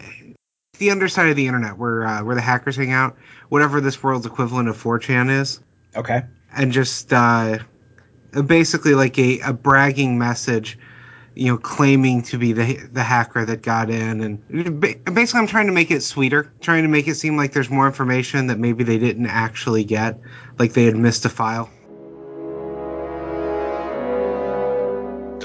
[0.78, 3.16] the underside of the internet where uh, where the hackers hang out,
[3.48, 5.60] whatever this world's equivalent of 4chan is,
[5.96, 6.22] Okay.
[6.56, 7.58] and just uh,
[8.46, 10.78] basically like a, a bragging message
[11.38, 14.48] you know, claiming to be the the hacker that got in, and
[15.14, 17.86] basically, I'm trying to make it sweeter, trying to make it seem like there's more
[17.86, 20.18] information that maybe they didn't actually get,
[20.58, 21.70] like they had missed a file.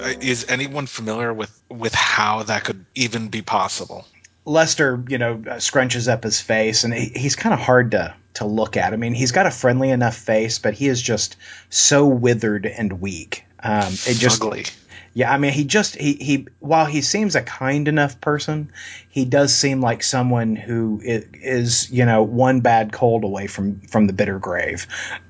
[0.04, 4.08] Uh, Is anyone familiar with with how that could even be possible?
[4.46, 8.16] Lester, you know, uh, scrunches up his face, and he, he's kind of hard to
[8.36, 8.94] to look at.
[8.94, 11.38] I mean, he's got a friendly enough face, but he is just
[11.70, 13.46] so withered and weak.
[13.62, 14.66] Um, it just, Ugly.
[15.14, 15.32] yeah.
[15.32, 16.48] I mean, he just he he.
[16.60, 18.72] While he seems a kind enough person,
[19.10, 23.82] he does seem like someone who is, is you know one bad cold away from
[23.82, 24.88] from the bitter grave.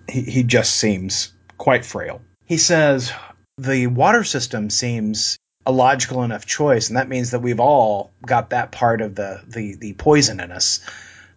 [0.07, 2.21] He he just seems quite frail.
[2.45, 3.11] He says
[3.57, 8.49] the water system seems a logical enough choice, and that means that we've all got
[8.49, 10.79] that part of the the the poison in us.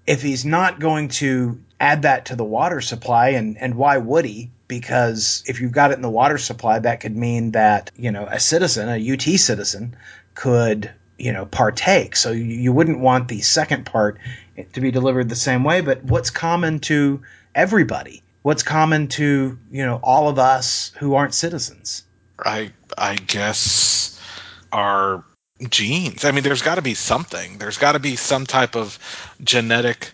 [0.07, 4.25] If he's not going to add that to the water supply, and and why would
[4.25, 4.51] he?
[4.69, 8.27] Because if you've got it in the water supply, that could mean that you know
[8.27, 9.97] a citizen, a UT citizen,
[10.35, 12.17] could you know partake.
[12.17, 14.19] So you, you wouldn't want the second part
[14.73, 15.81] to be delivered the same way.
[15.81, 17.23] But what's common to
[17.55, 18.23] everybody?
[18.43, 22.05] What's common to you know all of us who aren't citizens?
[22.39, 24.21] I I guess
[24.73, 25.25] our
[25.69, 26.25] genes.
[26.25, 27.59] I mean, there's got to be something.
[27.59, 28.99] There's got to be some type of
[29.43, 30.13] genetic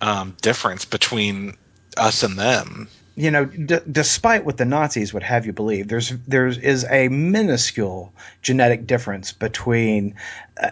[0.00, 1.56] um, difference between
[1.96, 2.88] us and them.
[3.16, 7.08] you know, d- despite what the Nazis would have you believe, there's there is a
[7.08, 8.12] minuscule
[8.42, 10.14] genetic difference between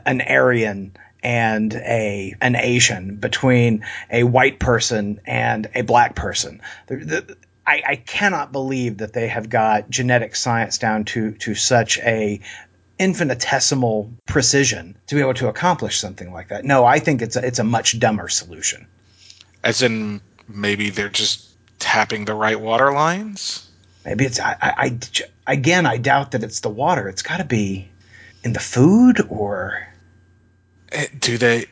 [0.05, 6.61] an Aryan and a an Asian, between a white person and a black person.
[6.86, 7.36] The, the,
[7.66, 12.40] I, I cannot believe that they have got genetic science down to to such a
[12.99, 16.64] infinitesimal precision to be able to accomplish something like that.
[16.64, 18.86] No, I think it's a, it's a much dumber solution.
[19.62, 23.68] As in, maybe they're just tapping the right water lines.
[24.05, 24.99] Maybe it's I, I, I
[25.53, 27.09] again I doubt that it's the water.
[27.09, 27.88] It's got to be
[28.42, 29.88] in the food or
[30.95, 31.66] Eh, Do they?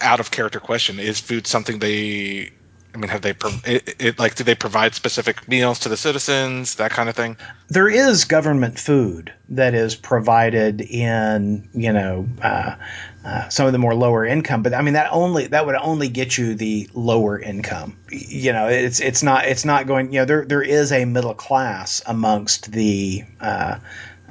[0.00, 2.50] Out of character question: Is food something they?
[2.92, 3.34] I mean, have they?
[3.64, 6.74] It, it, like, do they provide specific meals to the citizens?
[6.76, 7.36] That kind of thing.
[7.68, 12.76] there is government food that is provided in you know uh,
[13.24, 16.08] uh, some of the more lower income, but I mean that only that would only
[16.08, 17.96] get you the lower income.
[18.10, 20.12] You know, it's it's not it's not going.
[20.12, 23.78] You know, there there is a middle class amongst the uh,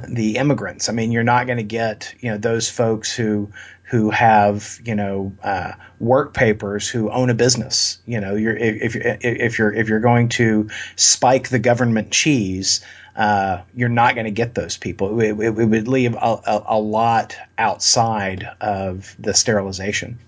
[0.08, 0.90] the immigrants.
[0.90, 3.52] I mean, you're not going to get you know those folks who
[3.90, 8.00] who have you know uh, work papers who own a business.
[8.06, 12.82] You know, you're if if if you're if you're going to spike the government cheese,
[13.16, 15.20] uh, you're not going to get those people.
[15.20, 20.20] It, it, it would leave a, a, a lot outside of the sterilization.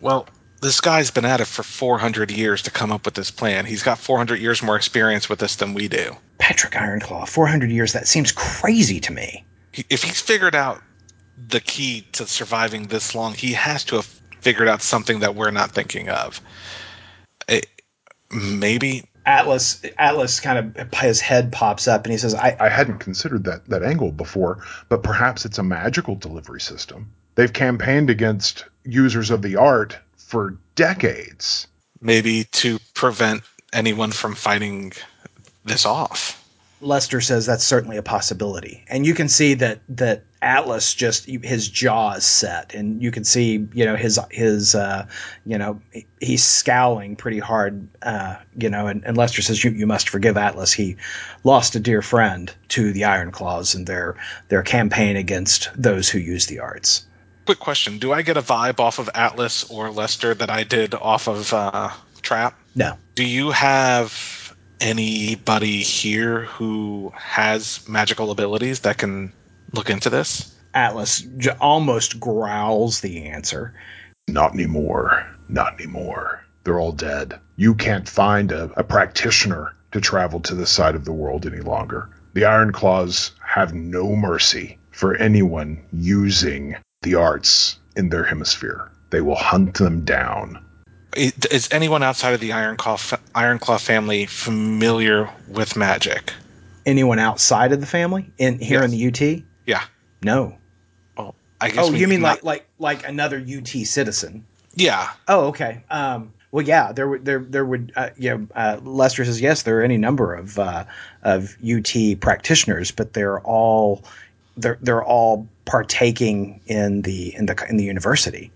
[0.00, 0.28] Well,
[0.60, 3.64] this guy's been at it for 400 years to come up with this plan.
[3.64, 6.14] He's got 400 years more experience with this than we do.
[6.38, 7.94] Patrick Ironclaw, 400 years.
[7.94, 9.44] That seems crazy to me.
[9.72, 10.82] If he's figured out
[11.36, 14.06] the key to surviving this long, he has to have
[14.40, 16.40] figured out something that we're not thinking of.
[17.48, 17.66] It,
[18.30, 22.98] maybe Atlas Atlas kind of his head pops up and he says, "I I hadn't
[22.98, 27.12] considered that, that angle before, but perhaps it's a magical delivery system.
[27.34, 31.66] They've campaigned against users of the art for decades.
[32.00, 34.92] maybe to prevent anyone from fighting
[35.64, 36.42] this off.
[36.86, 41.68] Lester says that's certainly a possibility, and you can see that that Atlas just his
[41.68, 45.06] jaw is set, and you can see you know his his uh,
[45.44, 45.80] you know
[46.20, 48.86] he's scowling pretty hard, uh, you know.
[48.86, 50.72] And, and Lester says you, you must forgive Atlas.
[50.72, 50.96] He
[51.42, 54.16] lost a dear friend to the Iron Claws in their
[54.48, 57.06] their campaign against those who use the arts.
[57.44, 60.94] Quick question: Do I get a vibe off of Atlas or Lester that I did
[60.94, 61.90] off of uh,
[62.22, 62.58] Trap?
[62.74, 64.35] No, Do you have
[64.80, 69.32] anybody here who has magical abilities that can
[69.72, 70.54] look into this?
[70.74, 73.74] Atlas j- almost growls the answer.
[74.28, 75.26] Not anymore.
[75.48, 76.44] Not anymore.
[76.64, 77.38] They're all dead.
[77.56, 81.60] You can't find a, a practitioner to travel to this side of the world any
[81.60, 82.10] longer.
[82.34, 88.90] The Iron Claws have no mercy for anyone using the arts in their hemisphere.
[89.10, 90.62] They will hunt them down.
[91.16, 96.32] I- Is anyone outside of the Ironclaw fa- Ironclaw family familiar with magic?
[96.86, 99.42] Anyone outside of the family in here in the UT?
[99.66, 99.84] Yeah.
[100.22, 100.56] No.
[101.18, 101.86] Well, I guess.
[101.86, 104.46] Oh, you mean not- like like like another UT citizen?
[104.74, 105.10] Yeah.
[105.28, 105.82] Oh, okay.
[105.90, 108.38] Um, well, yeah, there would there there would uh, yeah.
[108.54, 110.84] Uh, Lester says yes, there are any number of uh,
[111.22, 114.02] of UT practitioners, but they're all
[114.56, 118.50] they're they're all partaking in the in the in the university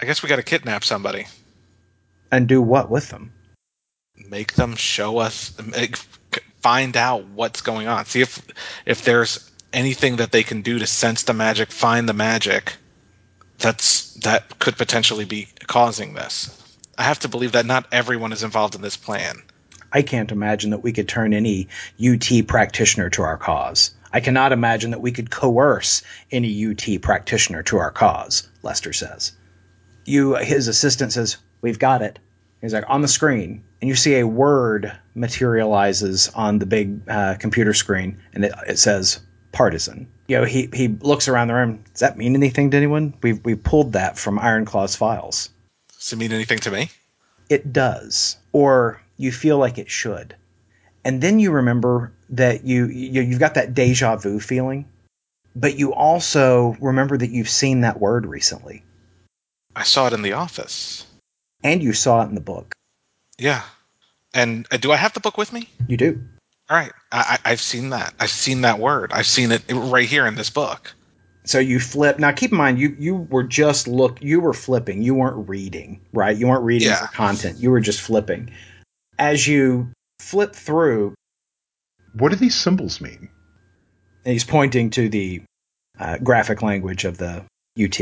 [0.00, 1.26] I guess we got to kidnap somebody.
[2.30, 3.32] and do what with them?
[4.28, 5.96] Make them show us make,
[6.60, 8.40] find out what's going on see if
[8.86, 12.76] if there's anything that they can do to sense the magic, find the magic,
[13.58, 16.56] that's that could potentially be causing this.
[16.98, 19.42] I have to believe that not everyone is involved in this plan.
[19.92, 21.68] I can't imagine that we could turn any
[22.04, 23.92] UT practitioner to our cause.
[24.12, 29.32] I cannot imagine that we could coerce any UT practitioner to our cause, Lester says.
[30.04, 32.18] You his assistant says, We've got it.
[32.60, 37.36] He's like on the screen, and you see a word materializes on the big uh,
[37.38, 39.20] computer screen, and it, it says
[39.52, 40.08] partisan.
[40.28, 41.82] You know, he he looks around the room.
[41.92, 43.14] Does that mean anything to anyone?
[43.22, 45.50] We we pulled that from Ironclaw's files.
[45.98, 46.90] Does it mean anything to me?
[47.48, 50.36] It does, or you feel like it should,
[51.04, 54.88] and then you remember that you, you you've got that deja vu feeling,
[55.56, 58.84] but you also remember that you've seen that word recently,
[59.74, 61.04] I saw it in the office.
[61.64, 62.72] and you saw it in the book.
[63.40, 63.62] Yeah.
[64.34, 65.68] And uh, do I have the book with me?
[65.88, 66.22] You do.
[66.68, 66.92] All right.
[67.10, 68.14] I, I, I've seen that.
[68.20, 69.10] I've seen that word.
[69.12, 70.94] I've seen it right here in this book.
[71.44, 72.18] So you flip.
[72.18, 74.22] Now keep in mind, you you were just look.
[74.22, 75.02] You were flipping.
[75.02, 76.36] You weren't reading, right?
[76.36, 77.06] You weren't reading Yeah.
[77.06, 77.58] for content.
[77.58, 78.50] You were just flipping.
[79.18, 79.88] As you
[80.20, 81.14] flip through,
[82.12, 83.30] What do these symbols mean?
[84.26, 85.42] and he's pointing to the
[85.98, 87.42] uh, graphic language of the
[87.82, 87.98] UT.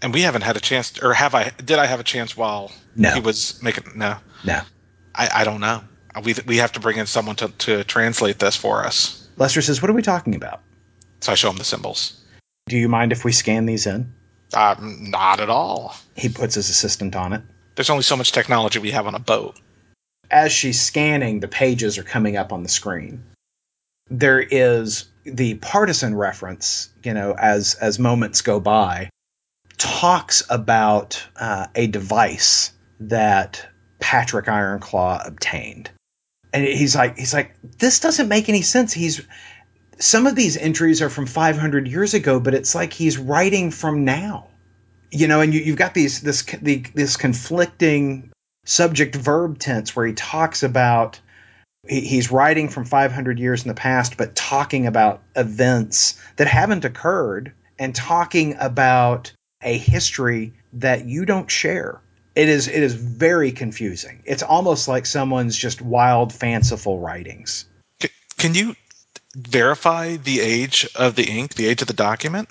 [0.00, 1.50] And we haven't had a chance, to, or have I?
[1.64, 3.10] Did I have a chance while No.
[3.14, 3.84] he was making?
[3.96, 4.60] No, No.
[5.16, 5.82] I, I don't know.
[6.22, 9.28] We we have to bring in someone to, to translate this for us.
[9.36, 10.62] Lester says, "What are we talking about?
[11.20, 12.20] So I show him the symbols.
[12.66, 14.12] Do you mind if we scan these in?"
[14.54, 15.96] Uh, not at all.
[16.14, 17.42] He puts his assistant on it.
[17.74, 19.58] There's only so much technology we have on a boat.
[20.30, 23.22] as she's scanning, the pages are coming up on the screen.
[24.10, 29.10] There is the partisan reference, you know, as as moments go by,
[29.78, 33.68] talks about uh, a device that
[33.98, 35.90] Patrick Ironclaw obtained,
[36.52, 38.92] and he's like, he's like, this doesn't make any sense.
[38.92, 39.26] He's
[39.98, 44.04] some of these entries are from 500 years ago, but it's like he's writing from
[44.04, 44.48] now,
[45.10, 48.30] you know, and you, you've got these this the, this conflicting
[48.64, 51.20] subject verb tense where he talks about
[51.86, 56.84] he, he's writing from 500 years in the past but talking about events that haven't
[56.84, 59.32] occurred and talking about
[59.62, 62.00] a history that you don't share
[62.36, 64.22] it is it is very confusing.
[64.26, 67.64] It's almost like someone's just wild fanciful writings.
[68.36, 68.76] Can you
[69.34, 72.48] verify the age of the ink, the age of the document?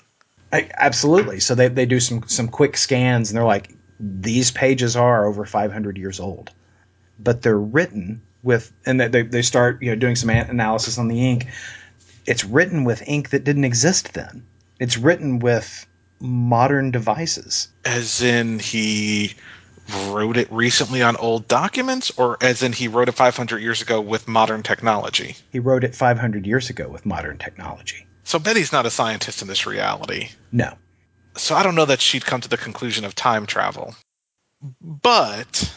[0.52, 1.38] I, absolutely.
[1.38, 5.46] So they, they do some some quick scans and they're like these pages are over
[5.46, 6.50] 500 years old.
[7.18, 11.30] But they're written with and they, they start you know doing some analysis on the
[11.30, 11.46] ink.
[12.26, 14.44] It's written with ink that didn't exist then.
[14.80, 15.86] It's written with
[16.18, 17.68] modern devices.
[17.84, 19.34] As in he
[20.08, 24.00] wrote it recently on old documents, or as in he wrote it 500 years ago
[24.00, 25.36] with modern technology?
[25.52, 29.48] he wrote it 500 years ago with modern technology So Betty's not a scientist in
[29.48, 30.28] this reality.
[30.52, 30.72] no
[31.36, 33.94] So I don't know that she'd come to the conclusion of time travel.
[34.80, 35.70] But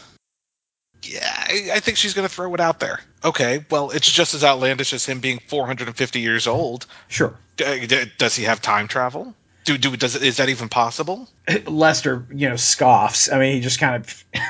[1.02, 3.00] yeah, I, I think she's going to throw it out there.
[3.24, 6.86] Okay, well, it's just as outlandish as him being 450 years old.
[7.08, 9.34] sure D- uh, d- does he have time travel?
[9.64, 11.28] Do, do does is that even possible?
[11.66, 13.30] Lester, you know, scoffs.
[13.30, 14.24] I mean, he just kind of,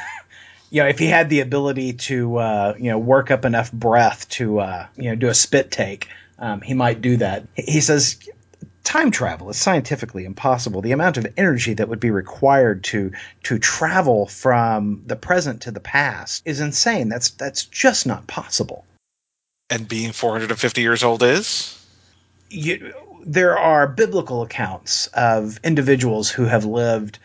[0.71, 4.29] you know, if he had the ability to, uh, you know, work up enough breath
[4.31, 6.09] to, uh, you know, do a spit take,
[6.39, 7.47] um, he might do that.
[7.57, 8.19] He says,
[8.85, 10.81] time travel is scientifically impossible.
[10.81, 13.13] The amount of energy that would be required to
[13.45, 17.09] to travel from the present to the past is insane.
[17.09, 18.85] That's that's just not possible.
[19.69, 21.77] And being 450 years old is?
[22.51, 22.93] you,
[23.25, 27.19] there are biblical accounts of individuals who have lived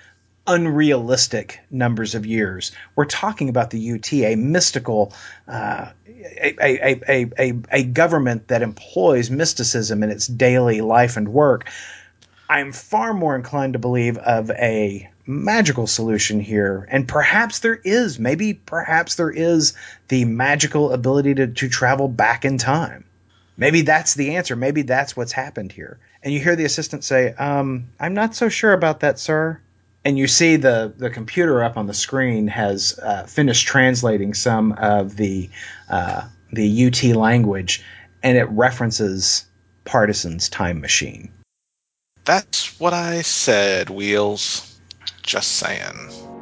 [0.48, 2.72] unrealistic numbers of years.
[2.96, 5.14] We're talking about the UT, a mystical,
[5.48, 11.68] uh, a, a, a, a, government that employs mysticism in its daily life and work.
[12.48, 18.20] I'm far more inclined to believe of a magical solution here, and perhaps there is,
[18.20, 19.74] maybe perhaps there is
[20.10, 23.05] the magical ability to, to travel back in time.
[23.58, 24.56] Maybe that's the answer.
[24.56, 26.00] Maybe that's what's happened here.
[26.22, 29.62] And you hear the assistant say, um, I'm not so sure about that, sir.
[30.04, 34.74] And you see the, the computer up on the screen has uh, finished translating some
[34.74, 35.50] of the
[35.90, 37.84] uh, the UT language,
[38.22, 39.46] and it references
[39.84, 41.32] Partisan's time machine.
[42.24, 44.80] That's what I said, Wheels.
[45.24, 46.35] Just saying.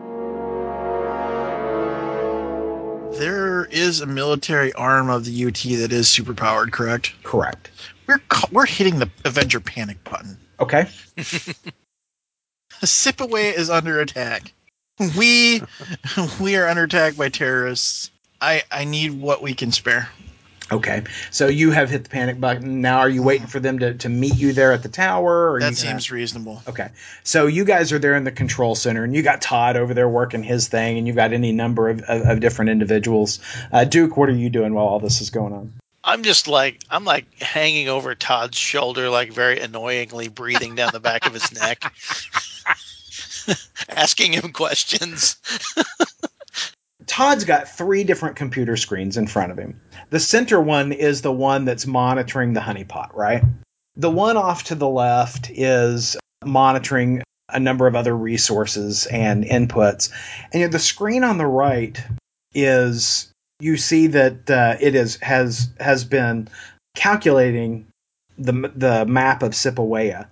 [3.16, 7.14] There is a military arm of the UT that is superpowered, correct?
[7.24, 7.70] Correct.
[8.08, 10.38] We're ca- we're hitting the Avenger panic button.
[10.60, 10.88] Okay.
[12.82, 14.52] Sipaway is under attack.
[15.18, 15.62] We
[16.42, 18.10] we are under attack by terrorists.
[18.42, 20.10] I I need what we can spare.
[20.72, 22.82] Okay, so you have hit the panic button.
[22.82, 25.52] Now, are you waiting for them to, to meet you there at the tower?
[25.52, 26.64] Or That you gonna- seems reasonable.
[26.68, 26.90] Okay,
[27.24, 30.08] so you guys are there in the control center, and you got Todd over there
[30.08, 33.40] working his thing, and you've got any number of, of, of different individuals.
[33.72, 35.74] Uh, Duke, what are you doing while all this is going on?
[36.06, 41.00] I'm just like I'm like hanging over Todd's shoulder, like very annoyingly breathing down the
[41.00, 41.94] back of his neck,
[43.90, 45.38] asking him questions.
[47.06, 49.80] Todd's got three different computer screens in front of him.
[50.14, 53.44] The center one is the one that's monitoring the honeypot, right?
[53.96, 60.12] The one off to the left is monitoring a number of other resources and inputs.
[60.54, 62.00] And the screen on the right
[62.54, 66.48] is you see that uh, it is has has been
[66.96, 67.88] calculating
[68.38, 70.28] the the map of Sipawaya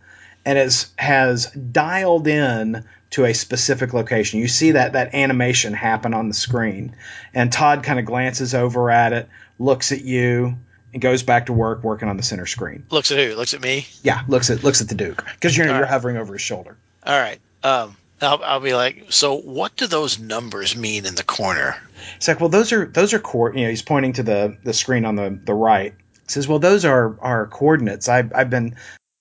[0.46, 4.40] and is has dialed in to a specific location.
[4.40, 6.96] You see that that animation happen on the screen,
[7.34, 9.30] and Todd kind of glances over at it,
[9.62, 10.58] looks at you,
[10.94, 12.86] and goes back to work working on the center screen.
[12.90, 13.36] Looks at who?
[13.36, 13.86] Looks at me.
[14.04, 15.90] Yeah, looks at looks at the Duke because you're All you're right.
[15.90, 16.78] hovering over his shoulder.
[17.06, 17.40] All right.
[17.64, 21.76] Um, I'll, I'll be like, so what do those numbers mean in the corner?
[22.18, 23.54] It's like, well, those are those are core.
[23.56, 25.94] You know, he's pointing to the the screen on the the right.
[25.94, 28.10] He says, well, those are our coordinates.
[28.10, 28.76] I've I've been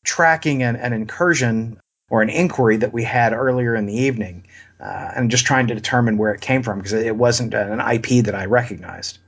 [0.04, 1.78] tracking an, an incursion
[2.08, 4.46] or an inquiry that we had earlier in the evening,
[4.80, 8.24] uh, and just trying to determine where it came from because it wasn't an IP
[8.24, 9.18] that I recognized.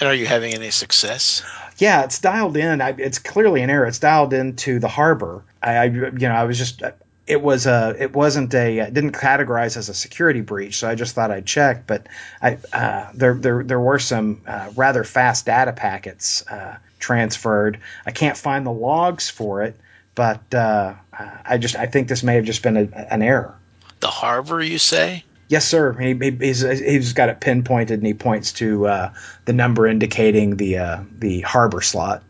[0.00, 1.42] And are you having any success?
[1.78, 2.80] Yeah, it's dialed in.
[2.80, 3.86] I, it's clearly an error.
[3.86, 5.44] It's dialed into the harbor.
[5.62, 6.82] I, I you know, I was just.
[7.26, 7.94] It was a.
[7.98, 8.78] It wasn't a.
[8.78, 11.86] It didn't categorize as a security breach, so I just thought I'd check.
[11.86, 12.06] But
[12.42, 17.80] I uh, there there there were some uh, rather fast data packets uh, transferred.
[18.04, 19.76] I can't find the logs for it,
[20.14, 23.54] but uh, I just I think this may have just been a, an error.
[24.00, 25.24] The harbor, you say?
[25.48, 25.92] Yes, sir.
[25.94, 29.14] He, he, he's, he's got it pinpointed, and he points to uh,
[29.44, 32.22] the number indicating the uh, the harbor slot.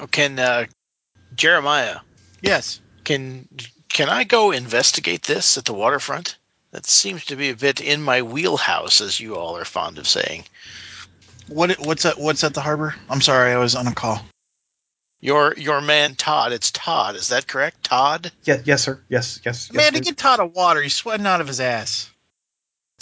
[0.00, 0.66] Or Can uh,
[1.34, 1.98] Jeremiah?
[2.42, 2.80] Yes.
[3.04, 3.48] Can
[3.88, 6.36] can I go investigate this at the waterfront?
[6.72, 10.08] That seems to be a bit in my wheelhouse, as you all are fond of
[10.08, 10.44] saying.
[11.48, 12.94] What what's at what's at the harbor?
[13.08, 14.20] I'm sorry, I was on a call.
[15.20, 16.52] Your your man Todd.
[16.52, 17.16] It's Todd.
[17.16, 17.84] Is that correct?
[17.84, 18.32] Todd.
[18.44, 19.00] Yes, yes, sir.
[19.08, 19.70] Yes, yes.
[19.70, 22.10] yes Man, to get Todd of water, he's sweating out of his ass.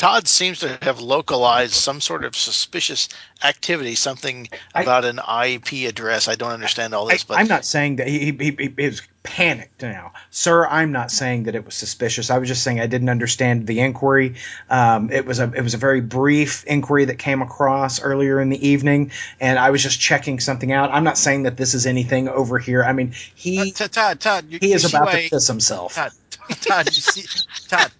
[0.03, 3.09] Todd seems to have localized some sort of suspicious
[3.45, 6.27] activity, something I- about an IP address.
[6.27, 8.87] I don't understand all I, this, but I'm not saying that he, he, he, he
[8.89, 10.67] was panicked now, sir.
[10.67, 12.31] I'm not saying that it was suspicious.
[12.31, 14.35] I was just saying I didn't understand the inquiry.
[14.69, 18.49] Um, it was a it was a very brief inquiry that came across earlier in
[18.49, 20.91] the evening, and I was just checking something out.
[20.91, 22.83] I'm not saying that this is anything over here.
[22.83, 25.95] I mean, he Todd, Todd, Todd, you, he is about why- to piss himself.
[25.95, 26.11] Todd,
[26.61, 27.23] Todd, you see,
[27.69, 27.93] Todd,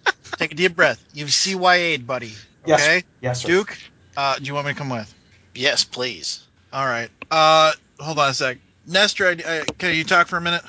[0.43, 1.03] take a deep breath.
[1.13, 2.33] You've CYA'd, buddy.
[2.65, 3.47] Yes, Okay, Yes, sir.
[3.47, 3.77] Duke,
[4.17, 5.13] uh, do you want me to come with?
[5.55, 6.45] yes, please.
[6.71, 7.09] All right.
[7.29, 8.57] Uh, hold on a sec.
[8.87, 10.63] Nestor, I, I, can you talk for a minute?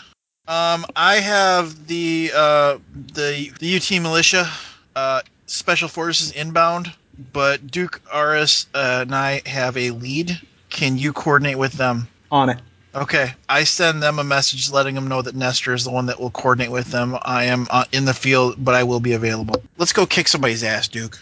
[0.46, 2.78] Um, I have the uh,
[3.14, 4.46] the the UT militia,
[4.94, 6.92] uh, special forces inbound,
[7.32, 10.38] but Duke Aris uh, and I have a lead.
[10.68, 12.08] Can you coordinate with them?
[12.30, 12.58] On it.
[12.94, 16.20] Okay, I send them a message letting them know that Nestor is the one that
[16.20, 17.18] will coordinate with them.
[17.22, 19.62] I am uh, in the field, but I will be available.
[19.78, 21.18] Let's go kick somebody's ass, Duke.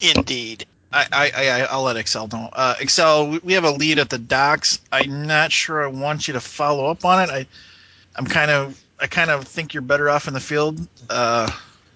[0.00, 0.66] Indeed.
[0.92, 2.50] I, I, I I'll let Excel know.
[2.52, 4.80] Uh, Excel, we, we have a lead at the docks.
[4.92, 7.30] I'm not sure I want you to follow up on it.
[7.32, 7.46] I,
[8.16, 11.50] I'm kind of, I kind of think you're better off in the field, uh,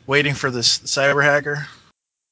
[0.06, 1.66] waiting for this cyber hacker.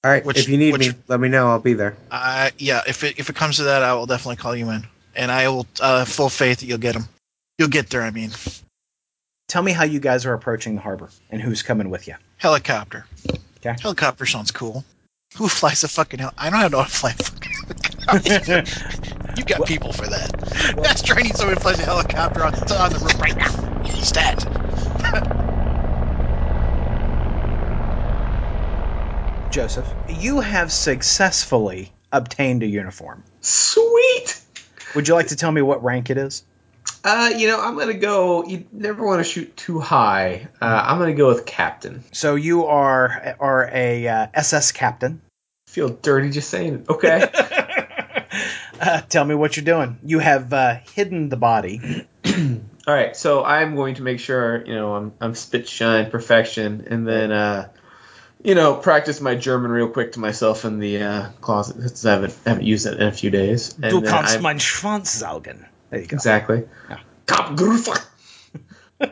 [0.02, 0.24] All right.
[0.24, 1.48] Which- if you need which- me, let me know.
[1.48, 1.96] I'll be there.
[2.10, 4.86] I, yeah, if it if it comes to that, I will definitely call you in,
[5.14, 7.04] and I will uh, full faith that you'll get them.
[7.58, 8.02] You'll get there.
[8.02, 8.30] I mean,
[9.48, 12.14] Tell me how you guys are approaching the harbor and who's coming with you.
[12.36, 13.04] helicopter.
[13.58, 13.74] Okay.
[13.82, 14.84] Helicopter sounds cool.
[15.36, 16.32] Who flies a fucking hell?
[16.38, 17.52] I don't have to know how to fly a fucking
[18.06, 18.64] helicopter.
[19.36, 20.30] You got people for that.
[20.82, 23.50] That's training someone who flies a helicopter on, on the roof right now.
[23.84, 24.46] Stat.
[29.50, 33.24] Joseph, you have successfully obtained a uniform.
[33.40, 34.40] Sweet.
[34.94, 36.44] Would you like to tell me what rank it is?
[37.04, 38.44] Uh, you know, I'm gonna go.
[38.44, 40.48] You never want to shoot too high.
[40.60, 42.04] Uh, I'm gonna go with captain.
[42.12, 45.20] So you are are a uh, SS captain.
[45.68, 46.88] Feel dirty just saying it.
[46.88, 47.26] Okay.
[48.80, 49.98] uh, tell me what you're doing.
[50.02, 52.06] You have uh, hidden the body.
[52.86, 56.86] All right, so I'm going to make sure you know I'm I'm spit shine perfection,
[56.90, 57.68] and then uh,
[58.42, 62.12] you know practice my German real quick to myself in the uh, closet because I
[62.12, 63.74] haven't haven't used it in a few days.
[63.82, 65.66] And du kannst meinen Schwanz saugen.
[65.90, 66.14] There you go.
[66.14, 66.68] Exactly.
[66.88, 66.98] Yeah.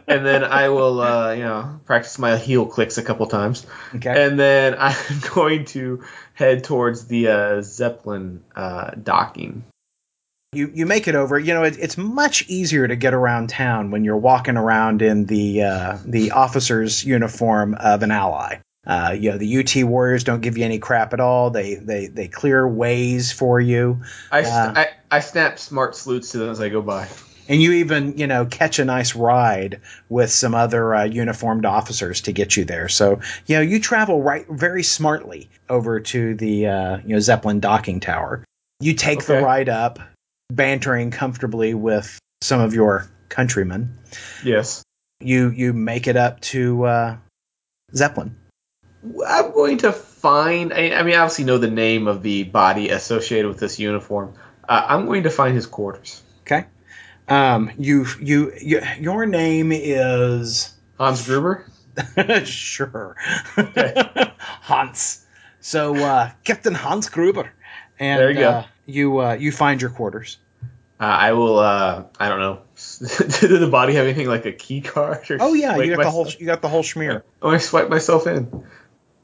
[0.06, 4.26] And then I will, uh, you know, practice my heel clicks a couple times, Okay.
[4.26, 9.64] and then I'm going to head towards the uh, Zeppelin uh, docking.
[10.52, 11.38] You you make it over.
[11.38, 15.24] You know, it, it's much easier to get around town when you're walking around in
[15.24, 18.59] the uh, the officer's uniform of an ally.
[18.86, 21.50] Uh, you know, the UT Warriors don't give you any crap at all.
[21.50, 26.38] They they they clear ways for you, I, Uh, I, I snap smart salutes to
[26.38, 27.09] them as I go by.
[27.50, 32.22] and you even you know catch a nice ride with some other uh, uniformed officers
[32.22, 32.88] to get you there.
[32.88, 37.60] So you know you travel right very smartly over to the uh, you know Zeppelin
[37.60, 38.44] docking tower.
[38.80, 39.98] You take the ride up,
[40.50, 43.98] bantering comfortably with some of your countrymen.
[44.44, 44.82] Yes.
[45.20, 47.16] You you make it up to uh,
[47.94, 48.36] Zeppelin.
[49.26, 50.72] I'm going to find.
[50.72, 54.35] I, I mean, I obviously know the name of the body associated with this uniform.
[54.68, 56.22] Uh, I'm going to find his quarters.
[56.43, 56.66] Okay.
[57.28, 61.66] Um, you, you you your name is Hans Gruber.
[62.44, 63.16] sure.
[63.56, 63.94] Okay.
[64.39, 65.24] Hans.
[65.60, 67.52] So uh, Captain Hans Gruber,
[67.98, 68.48] and There you go.
[68.51, 70.39] Uh, you uh, you find your quarters.
[71.01, 71.59] Uh, I will.
[71.59, 72.62] Uh, I don't know.
[73.40, 75.30] Did the body have anything like a key card?
[75.30, 77.22] Or Oh yeah, you got the whole myself- you got the whole schmear.
[77.43, 78.64] Oh, I swipe myself in.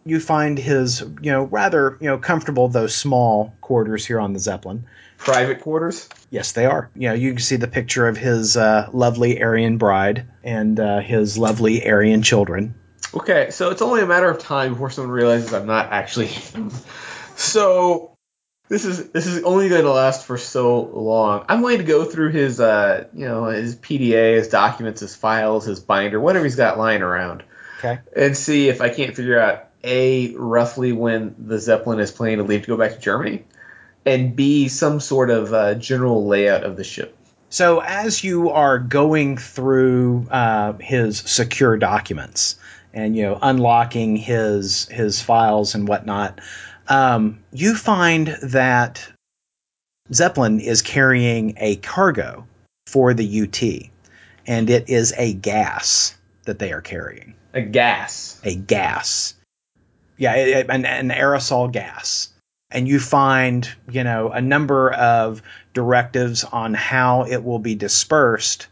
[0.07, 4.39] You find his you know rather you know comfortable though small quarters here on the
[4.39, 4.85] Zeppelin.
[5.17, 6.09] Private quarters.
[6.31, 6.91] Yes, they are.
[6.95, 11.01] You know, you can see the picture of his uh, lovely Aryan bride and uh,
[11.01, 12.75] his lovely Aryan children.
[13.15, 16.31] Okay, so it's only a matter of time before someone realizes I'm not actually.
[17.37, 18.15] so
[18.69, 21.45] this is this is only going to last for so long.
[21.49, 25.65] I'm going to go through his uh you know his PDA, his documents, his files,
[25.65, 27.43] his binder, whatever he's got lying around,
[27.79, 28.01] Okay.
[28.17, 32.45] and see if I can't figure out a roughly when the Zeppelin is planning to
[32.45, 33.45] leave to go back to Germany,
[34.05, 37.17] and b some sort of uh, general layout of the ship.
[37.51, 42.57] So as you are going through uh, his secure documents
[42.93, 46.41] and you know unlocking his his files and whatnot,
[46.89, 49.07] um, you find that
[50.13, 52.47] Zeppelin is carrying a cargo
[52.87, 53.91] for the UT,
[54.47, 57.35] and it is a gas that they are carrying.
[57.55, 58.41] A gas.
[58.45, 59.35] A gas,
[60.17, 62.29] yeah, it- an, an aerosol gas.
[62.71, 65.43] And you find, you know, a number of
[65.75, 68.67] directives on how it will be dispersed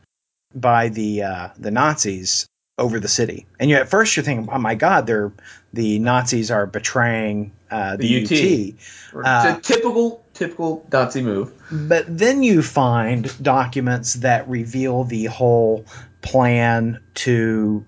[0.55, 2.47] by the uh, the Nazis
[2.79, 3.47] over the city.
[3.61, 5.33] And you at first you're thinking, oh my God, they're
[5.73, 8.75] the Nazis are betraying uh, the, The
[9.15, 9.25] UT.
[9.25, 11.53] Uh, It's a typical typical Nazi move.
[11.71, 15.85] But then you find documents that reveal the whole
[16.23, 17.85] plan to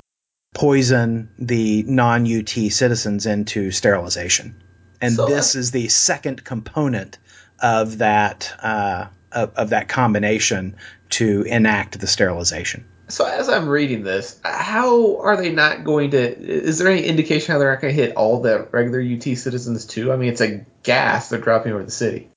[0.54, 4.62] poison the non UT citizens into sterilization.
[5.00, 7.18] And So, this is the second component
[7.60, 10.76] of that uh, of, of that combination
[11.10, 12.86] to enact the sterilization.
[13.08, 16.18] So as I'm reading this, how are they not going to?
[16.18, 19.84] Is there any indication how they're not going to hit all the regular UT citizens
[19.84, 20.10] too?
[20.10, 22.30] I mean, it's a gas they're dropping over the city.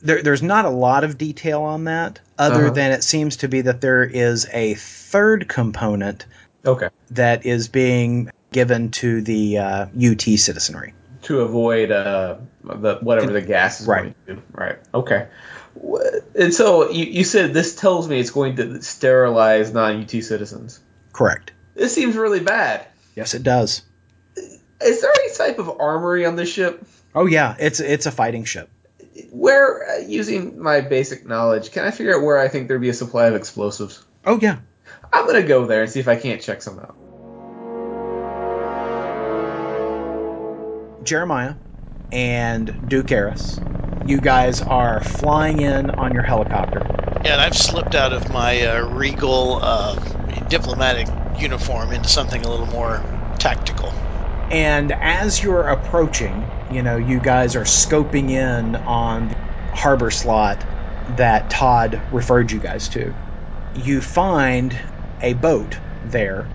[0.00, 2.70] There, there's not a lot of detail on that, other Uh-huh.
[2.74, 6.24] than it seems to be that there is a third component
[6.68, 6.88] Okay.
[7.10, 10.94] that is being given to the uh, UT citizenry.
[11.22, 14.02] To avoid uh, the whatever the gas is Right.
[14.02, 14.42] going to do.
[14.52, 14.78] Right.
[14.94, 15.28] Okay.
[16.34, 20.80] And so you, you said this tells me it's going to sterilize non-UT citizens.
[21.12, 21.52] Correct.
[21.74, 22.86] This seems really bad.
[23.16, 23.82] Yes, it does.
[24.36, 26.84] Is there any type of armory on this ship?
[27.14, 28.70] Oh yeah, it's it's a fighting ship.
[29.30, 32.88] Where, uh, using my basic knowledge, can I figure out where I think there'd be
[32.88, 34.04] a supply of explosives?
[34.24, 34.58] Oh yeah.
[35.12, 36.96] I'm gonna go there and see if I can't check some out.
[41.04, 41.54] Jeremiah
[42.12, 43.60] and Duke Eris,
[44.04, 46.80] you guys are flying in on your helicopter.
[47.24, 49.98] Yeah, and I've slipped out of my uh, regal uh,
[50.48, 53.02] diplomatic uniform into something a little more
[53.38, 53.94] tactical.
[54.50, 59.34] And as you're approaching, you know, you guys are scoping in on the
[59.74, 60.64] harbor slot
[61.08, 63.14] that Todd referred you guys to.
[63.74, 64.78] You find
[65.20, 66.52] a boat there,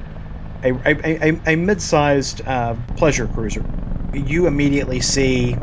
[0.64, 3.70] a, a, a, a mid sized uh, pleasure cruiser.
[4.12, 5.58] You immediately see,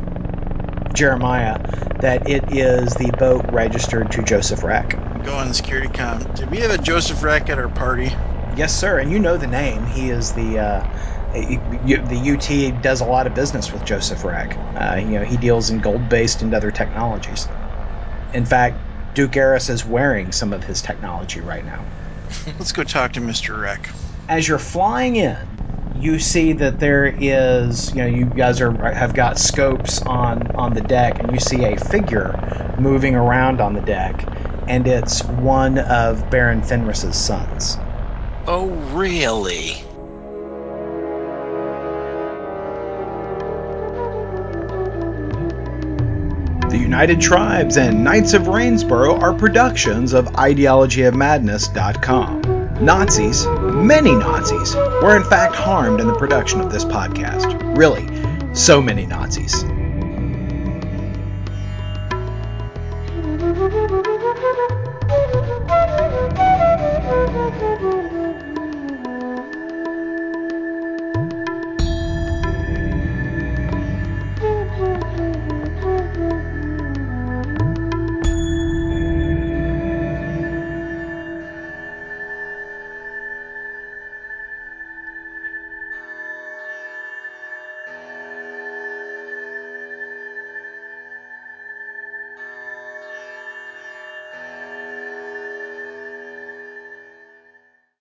[0.95, 1.61] Jeremiah,
[2.01, 5.01] that it is the boat registered to Joseph Rack.
[5.23, 6.27] Go on the security com.
[6.35, 8.15] Did we have a Joseph Rack at our party?
[8.53, 9.87] Yes, sir, and you know the name.
[9.87, 10.85] He is the uh,
[11.33, 12.31] the
[12.77, 14.61] UT does a lot of business with Joseph Rack.
[14.75, 17.49] Uh, you know, he deals in gold-based and other technologies.
[18.33, 21.85] In fact, Duke Eris is wearing some of his technology right now.
[22.47, 23.61] Let's go talk to Mr.
[23.61, 23.91] Rack.
[24.29, 25.61] As you're flying in,
[25.93, 30.75] you see that there is, you know, you guys are have got scopes on on
[30.75, 32.39] the deck, and you see a figure
[32.77, 34.29] moving around on the deck,
[34.69, 37.79] and it's one of Baron Fenris's sons.
[38.47, 39.90] Oh, really?
[46.91, 52.85] United Tribes and Knights of Rainsborough are productions of ideologyofmadness.com.
[52.85, 57.79] Nazis, many Nazis, were in fact harmed in the production of this podcast.
[57.79, 58.09] Really,
[58.57, 59.65] so many Nazis.